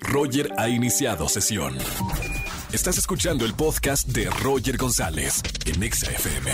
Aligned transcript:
Roger 0.00 0.52
ha 0.58 0.68
iniciado 0.68 1.28
sesión. 1.28 1.76
Estás 2.72 2.98
escuchando 2.98 3.44
el 3.44 3.54
podcast 3.54 4.08
de 4.08 4.28
Roger 4.42 4.76
González 4.76 5.42
en 5.64 5.82
Exa 5.82 6.10
FM. 6.10 6.50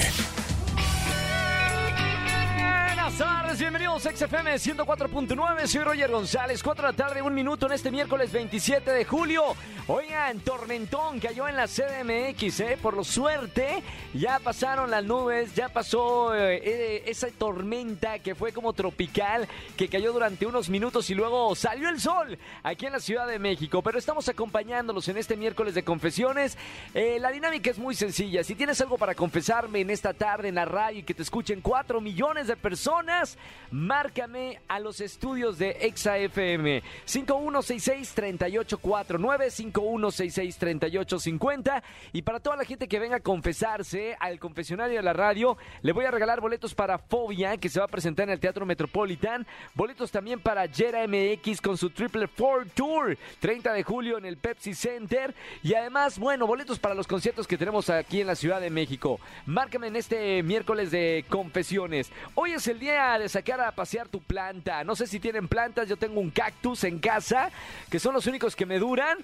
Buenas 2.86 3.18
tardes, 3.18 3.58
bienvenidos 3.58 4.06
a 4.06 4.10
XFM 4.10 4.54
104.9, 4.54 5.66
soy 5.66 5.82
Roger 5.82 6.10
González, 6.10 6.62
4 6.62 6.86
de 6.86 6.92
la 6.92 6.96
tarde, 6.96 7.22
un 7.22 7.34
minuto 7.34 7.66
en 7.66 7.72
este 7.72 7.90
miércoles 7.90 8.32
27 8.32 8.90
de 8.90 9.04
julio. 9.04 9.42
Oigan, 9.86 10.40
tormentón 10.40 11.20
cayó 11.20 11.46
en 11.46 11.56
la 11.56 11.66
CDMX, 11.66 12.60
¿eh? 12.60 12.78
Por 12.80 12.94
lo 12.94 13.04
suerte, 13.04 13.82
ya 14.14 14.38
pasaron 14.38 14.90
las 14.90 15.04
nubes, 15.04 15.54
ya 15.54 15.68
pasó 15.68 16.34
eh, 16.34 16.58
eh, 16.64 17.02
esa 17.04 17.28
tormenta 17.28 18.18
que 18.20 18.34
fue 18.34 18.50
como 18.50 18.72
tropical, 18.72 19.46
que 19.76 19.88
cayó 19.88 20.14
durante 20.14 20.46
unos 20.46 20.70
minutos 20.70 21.10
y 21.10 21.14
luego 21.14 21.54
salió 21.54 21.90
el 21.90 22.00
sol 22.00 22.38
aquí 22.62 22.86
en 22.86 22.92
la 22.92 23.00
Ciudad 23.00 23.26
de 23.26 23.38
México. 23.38 23.82
Pero 23.82 23.98
estamos 23.98 24.26
acompañándolos 24.30 25.06
en 25.08 25.18
este 25.18 25.36
miércoles 25.36 25.74
de 25.74 25.82
confesiones. 25.82 26.56
Eh, 26.94 27.18
la 27.20 27.30
dinámica 27.30 27.70
es 27.70 27.78
muy 27.78 27.94
sencilla. 27.94 28.42
Si 28.42 28.54
tienes 28.54 28.80
algo 28.80 28.96
para 28.96 29.14
confesarme 29.14 29.80
en 29.80 29.90
esta 29.90 30.14
tarde 30.14 30.48
en 30.48 30.54
la 30.54 30.64
radio 30.64 31.00
y 31.00 31.02
que 31.02 31.12
te 31.12 31.20
escuchen 31.20 31.60
4 31.60 32.00
millones 32.00 32.46
de 32.46 32.56
personas, 32.56 33.36
márcame 33.70 34.62
a 34.66 34.80
los 34.80 35.02
estudios 35.02 35.58
de 35.58 35.72
Exa 35.82 36.16
FM 36.16 36.82
5166-3849, 37.06 39.73
5166-3850. 39.74 41.82
Y 42.12 42.22
para 42.22 42.40
toda 42.40 42.56
la 42.56 42.64
gente 42.64 42.88
que 42.88 42.98
venga 42.98 43.16
a 43.16 43.20
confesarse 43.20 44.16
al 44.18 44.38
confesionario 44.38 44.96
de 44.96 45.02
la 45.02 45.12
radio, 45.12 45.58
le 45.82 45.92
voy 45.92 46.06
a 46.06 46.10
regalar 46.10 46.40
boletos 46.40 46.74
para 46.74 46.96
Fobia, 46.98 47.58
que 47.58 47.68
se 47.68 47.80
va 47.80 47.86
a 47.86 47.88
presentar 47.88 48.24
en 48.24 48.30
el 48.30 48.40
Teatro 48.40 48.64
Metropolitan. 48.64 49.46
Boletos 49.74 50.10
también 50.10 50.40
para 50.40 50.66
Jera 50.68 51.06
MX 51.06 51.60
con 51.60 51.76
su 51.76 51.90
Triple 51.90 52.28
Four 52.28 52.70
Tour, 52.70 53.18
30 53.40 53.72
de 53.72 53.82
julio 53.82 54.18
en 54.18 54.24
el 54.24 54.36
Pepsi 54.36 54.74
Center. 54.74 55.34
Y 55.62 55.74
además, 55.74 56.18
bueno, 56.18 56.46
boletos 56.46 56.78
para 56.78 56.94
los 56.94 57.06
conciertos 57.06 57.46
que 57.46 57.58
tenemos 57.58 57.90
aquí 57.90 58.20
en 58.20 58.28
la 58.28 58.36
Ciudad 58.36 58.60
de 58.60 58.70
México. 58.70 59.20
Márcame 59.46 59.88
en 59.88 59.96
este 59.96 60.42
miércoles 60.42 60.90
de 60.90 61.24
confesiones. 61.28 62.10
Hoy 62.34 62.52
es 62.52 62.66
el 62.68 62.78
día 62.78 63.18
de 63.18 63.28
sacar 63.28 63.60
a 63.60 63.72
pasear 63.72 64.08
tu 64.08 64.20
planta. 64.20 64.84
No 64.84 64.96
sé 64.96 65.06
si 65.06 65.20
tienen 65.20 65.48
plantas, 65.48 65.88
yo 65.88 65.96
tengo 65.96 66.20
un 66.20 66.30
cactus 66.30 66.84
en 66.84 66.98
casa, 66.98 67.50
que 67.90 67.98
son 67.98 68.14
los 68.14 68.26
únicos 68.26 68.56
que 68.56 68.66
me 68.66 68.78
duran. 68.78 69.18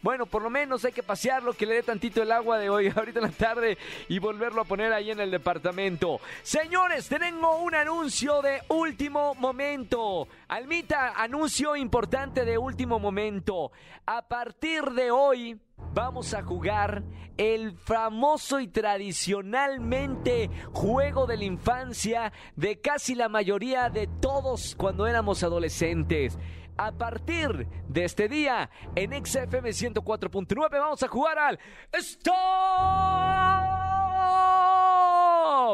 Bueno, 0.00 0.26
por 0.26 0.42
lo 0.42 0.50
menos 0.50 0.84
hay 0.84 0.92
que 0.92 1.02
pasearlo, 1.02 1.54
que 1.54 1.66
le 1.66 1.74
dé 1.74 1.82
tantito 1.82 2.22
el 2.22 2.30
agua 2.30 2.58
de 2.58 2.70
hoy, 2.70 2.88
ahorita 2.96 3.18
en 3.18 3.26
la 3.26 3.32
tarde, 3.32 3.78
y 4.08 4.20
volverlo 4.20 4.60
a 4.60 4.64
poner 4.64 4.92
ahí 4.92 5.10
en 5.10 5.18
el 5.18 5.30
departamento. 5.30 6.20
Señores, 6.42 7.08
tengo 7.08 7.58
un 7.58 7.74
anuncio 7.74 8.40
de 8.40 8.62
último 8.68 9.34
momento. 9.34 10.28
Almita, 10.46 11.14
anuncio 11.16 11.74
importante 11.74 12.44
de 12.44 12.56
último 12.56 13.00
momento. 13.00 13.72
A 14.06 14.22
partir 14.22 14.84
de 14.84 15.10
hoy, 15.10 15.58
vamos 15.92 16.32
a 16.32 16.42
jugar 16.42 17.02
el 17.36 17.72
famoso 17.72 18.60
y 18.60 18.68
tradicionalmente 18.68 20.50
juego 20.72 21.26
de 21.26 21.36
la 21.36 21.44
infancia 21.44 22.32
de 22.56 22.80
casi 22.80 23.14
la 23.14 23.28
mayoría 23.28 23.90
de 23.90 24.06
todos 24.20 24.74
cuando 24.76 25.06
éramos 25.06 25.42
adolescentes. 25.42 26.38
A 26.78 26.92
partir 26.92 27.66
de 27.88 28.04
este 28.04 28.28
día, 28.28 28.70
en 28.94 29.10
XFM 29.10 29.70
104.9 29.70 30.70
vamos 30.70 31.02
a 31.02 31.08
jugar 31.08 31.36
al 31.36 31.58
Stop. 31.92 32.38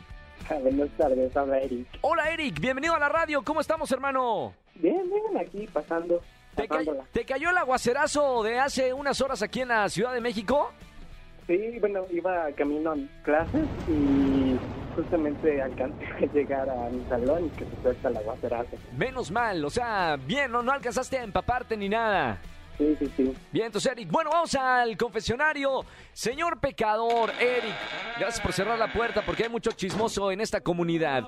Ah, 0.48 0.54
Buenas 0.62 0.88
tardes, 0.96 1.36
habla 1.36 1.58
Eric. 1.58 1.86
Hola, 2.02 2.30
Eric. 2.30 2.60
Bienvenido 2.60 2.94
a 2.94 2.98
la 3.00 3.08
radio. 3.08 3.42
¿Cómo 3.42 3.60
estamos, 3.60 3.90
hermano? 3.90 4.54
Bien, 4.76 5.02
bien, 5.10 5.36
aquí 5.44 5.66
pasando, 5.72 6.20
¿Te, 6.54 6.68
ca- 6.68 6.76
pasándola. 6.78 7.04
te 7.12 7.24
cayó 7.24 7.50
el 7.50 7.58
aguacerazo 7.58 8.42
de 8.44 8.60
hace 8.60 8.92
unas 8.92 9.20
horas 9.20 9.42
aquí 9.42 9.62
en 9.62 9.68
la 9.68 9.88
Ciudad 9.88 10.12
de 10.12 10.20
México? 10.20 10.70
Sí, 11.48 11.78
bueno, 11.80 12.04
iba 12.12 12.46
camino 12.52 12.92
a 12.92 12.96
clases 13.24 13.66
y 13.88 14.56
justamente 14.94 15.60
alcancé 15.60 16.04
a 16.06 16.32
llegar 16.32 16.70
a 16.70 16.88
mi 16.90 17.04
salón 17.08 17.46
y 17.46 17.50
que 17.50 17.64
se 17.64 17.82
suelta 17.82 18.08
el 18.08 18.16
aguacerazo. 18.18 18.76
Menos 18.96 19.30
mal. 19.32 19.64
O 19.64 19.70
sea, 19.70 20.16
bien, 20.16 20.52
no, 20.52 20.62
no 20.62 20.70
alcanzaste 20.72 21.18
a 21.18 21.24
empaparte 21.24 21.76
ni 21.76 21.88
nada. 21.88 22.38
Sí, 22.78 22.96
sí, 22.98 23.12
sí. 23.16 23.34
Bien, 23.52 23.66
entonces, 23.66 23.92
Eric, 23.92 24.10
bueno, 24.10 24.30
vamos 24.30 24.54
al 24.54 24.96
confesionario. 24.96 25.84
Señor 26.12 26.58
pecador, 26.60 27.30
Eric, 27.40 27.74
gracias 28.18 28.40
por 28.40 28.52
cerrar 28.52 28.78
la 28.78 28.92
puerta 28.92 29.22
porque 29.24 29.44
hay 29.44 29.48
mucho 29.48 29.70
chismoso 29.72 30.32
en 30.32 30.40
esta 30.40 30.60
comunidad. 30.60 31.24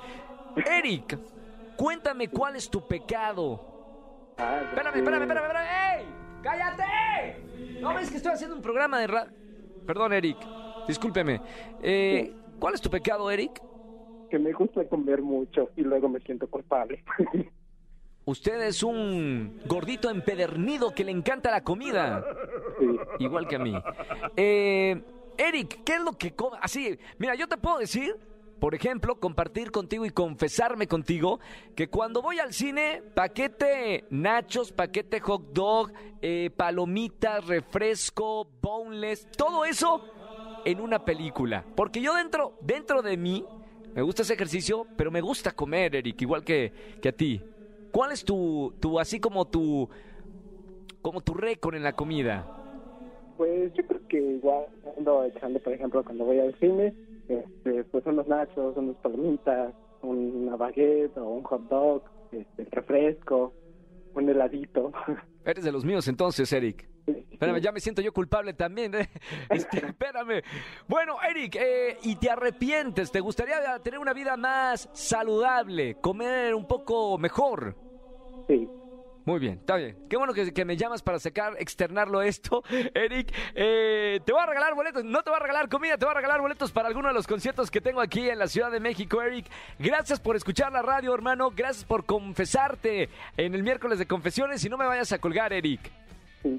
Eric, 0.57 1.19
cuéntame 1.77 2.29
cuál 2.29 2.57
es 2.57 2.69
tu 2.69 2.87
pecado. 2.87 4.35
Ah, 4.39 4.61
Espérame, 4.65 4.97
espérame, 4.97 5.23
espérame, 5.23 5.45
espérame. 5.47 5.99
¡Ey! 5.99 6.07
¡Cállate! 6.43 7.81
¿No 7.81 7.95
ves 7.95 8.11
que 8.11 8.17
estoy 8.17 8.33
haciendo 8.33 8.57
un 8.57 8.63
programa 8.63 8.99
de 9.01 9.07
radio? 9.07 9.33
Perdón, 9.87 10.13
Eric, 10.13 10.39
discúlpeme. 10.89 11.41
Eh, 11.83 12.35
¿Cuál 12.59 12.75
es 12.75 12.81
tu 12.81 12.91
pecado, 12.91 13.31
Eric? 13.31 13.63
Que 14.31 14.39
me 14.39 14.53
gusta 14.53 14.85
comer 14.89 15.23
mucho 15.23 15.71
y 15.77 15.83
luego 15.83 16.09
me 16.09 16.19
siento 16.21 16.49
culpable. 16.49 17.05
Usted 18.27 18.61
es 18.63 18.83
un 18.83 19.61
gordito 19.67 20.11
empedernido 20.11 20.93
que 20.93 21.05
le 21.05 21.13
encanta 21.13 21.49
la 21.53 21.63
comida. 21.63 22.25
sí. 22.79 22.87
Igual 23.21 23.47
que 23.47 23.55
a 23.55 23.59
mí. 23.61 23.73
Eh, 24.37 25.01
Eric, 25.39 25.85
¿qué 25.85 25.95
es 25.95 26.01
lo 26.01 26.13
que 26.19 26.35
come? 26.35 26.59
Así, 26.61 26.99
mira, 27.19 27.37
yo 27.37 27.47
te 27.47 27.57
puedo 27.57 27.79
decir, 27.79 28.17
por 28.59 28.75
ejemplo, 28.75 29.21
compartir 29.21 29.71
contigo 29.71 30.05
y 30.05 30.11
confesarme 30.11 30.89
contigo 30.89 31.39
que 31.77 31.89
cuando 31.89 32.21
voy 32.21 32.41
al 32.41 32.53
cine, 32.53 33.01
paquete 33.15 34.07
nachos, 34.11 34.73
paquete 34.73 35.21
hot 35.21 35.53
dog, 35.53 35.93
eh, 36.21 36.51
palomitas, 36.57 37.47
refresco, 37.47 38.49
boneless, 38.61 39.29
todo 39.37 39.65
eso 39.65 40.03
en 40.65 40.81
una 40.81 41.05
película. 41.05 41.65
Porque 41.77 42.01
yo 42.01 42.13
dentro, 42.17 42.59
dentro 42.61 43.03
de 43.03 43.17
mí, 43.17 43.45
me 43.95 44.03
gusta 44.03 44.23
ese 44.23 44.35
ejercicio, 44.35 44.85
pero 44.97 45.13
me 45.13 45.21
gusta 45.21 45.53
comer, 45.53 45.95
Eric, 45.95 46.23
igual 46.23 46.43
que, 46.43 46.99
que 47.01 47.11
a 47.11 47.13
ti. 47.13 47.41
¿Cuál 47.97 48.13
es 48.13 48.27
tu, 48.27 48.75
tu, 48.79 49.01
así 49.01 49.21
como 49.21 49.47
tu, 49.47 49.89
como 51.01 51.23
tu 51.23 51.33
récord 51.33 51.77
en 51.77 51.83
la 51.83 51.95
comida? 51.95 52.47
Pues 53.39 53.73
yo 53.73 53.87
creo 53.87 54.07
que 54.07 54.21
igual 54.21 54.67
ando 54.99 55.25
echando, 55.25 55.59
por 55.61 55.73
ejemplo, 55.73 56.05
cuando 56.05 56.27
voy 56.27 56.39
al 56.39 56.55
cine, 56.57 56.93
este, 57.27 57.85
pues 57.85 58.05
unos 58.05 58.29
nachos, 58.29 58.77
unas 58.77 58.97
palomitas, 58.97 59.73
una 60.03 60.57
baguette 60.57 61.17
o 61.17 61.25
un 61.27 61.43
hot 61.45 61.63
dog, 61.71 62.03
este, 62.33 62.67
refresco, 62.71 63.55
un 64.15 64.29
heladito. 64.29 64.93
Eres 65.47 65.65
de 65.65 65.73
los 65.73 65.87
míos 65.87 66.07
entonces, 66.07 66.53
Eric. 66.53 66.87
Espérame, 67.07 67.61
ya 67.63 67.73
me 67.73 67.81
siento 67.81 68.03
yo 68.03 68.13
culpable 68.13 68.53
también. 68.53 68.95
¿eh? 68.95 69.09
Este, 69.49 69.79
espérame. 69.79 70.43
Bueno, 70.87 71.17
Eric, 71.27 71.57
eh, 71.57 71.97
¿y 72.03 72.17
te 72.17 72.29
arrepientes? 72.29 73.11
¿Te 73.11 73.21
gustaría 73.21 73.79
tener 73.83 73.99
una 73.99 74.13
vida 74.13 74.37
más 74.37 74.91
saludable? 74.93 75.95
¿Comer 75.95 76.55
un 76.55 76.67
poco 76.67 77.17
mejor? 77.17 77.86
Muy 79.27 79.41
bien, 79.41 79.55
está 79.55 79.75
bien. 79.75 79.97
Qué 80.09 80.17
bueno 80.17 80.33
que, 80.33 80.53
que 80.53 80.65
me 80.65 80.77
llamas 80.77 81.03
para 81.03 81.19
sacar, 81.19 81.55
externarlo 81.59 82.23
esto, 82.23 82.63
Eric. 82.95 83.35
Eh, 83.57 84.21
te 84.25 84.33
voy 84.33 84.41
a 84.41 84.47
regalar 84.47 84.77
boletos, 84.77 85.05
no 85.05 85.21
te 85.25 85.31
voy 85.31 85.39
a 85.39 85.43
regalar 85.43 85.69
comida, 85.69 85.99
te 85.99 86.05
voy 86.05 86.13
a 86.13 86.17
regalar 86.17 86.41
boletos 86.41 86.71
para 86.71 86.87
alguno 86.87 87.09
de 87.09 87.15
los 87.15 87.27
conciertos 87.27 87.69
que 87.69 87.81
tengo 87.81 88.01
aquí 88.01 88.31
en 88.31 88.39
la 88.39 88.47
Ciudad 88.47 88.71
de 88.71 88.79
México, 88.79 89.21
Eric. 89.21 89.47
Gracias 89.81 90.21
por 90.21 90.37
escuchar 90.37 90.71
la 90.71 90.81
radio, 90.81 91.13
hermano. 91.13 91.51
Gracias 91.51 91.85
por 91.85 92.07
confesarte 92.07 93.09
en 93.37 93.53
el 93.57 93.65
miércoles 93.65 93.99
de 93.99 94.07
confesiones 94.07 94.65
y 94.65 94.69
no 94.69 94.77
me 94.77 94.87
vayas 94.87 95.11
a 95.11 95.19
colgar, 95.19 95.53
Eric. 95.53 96.06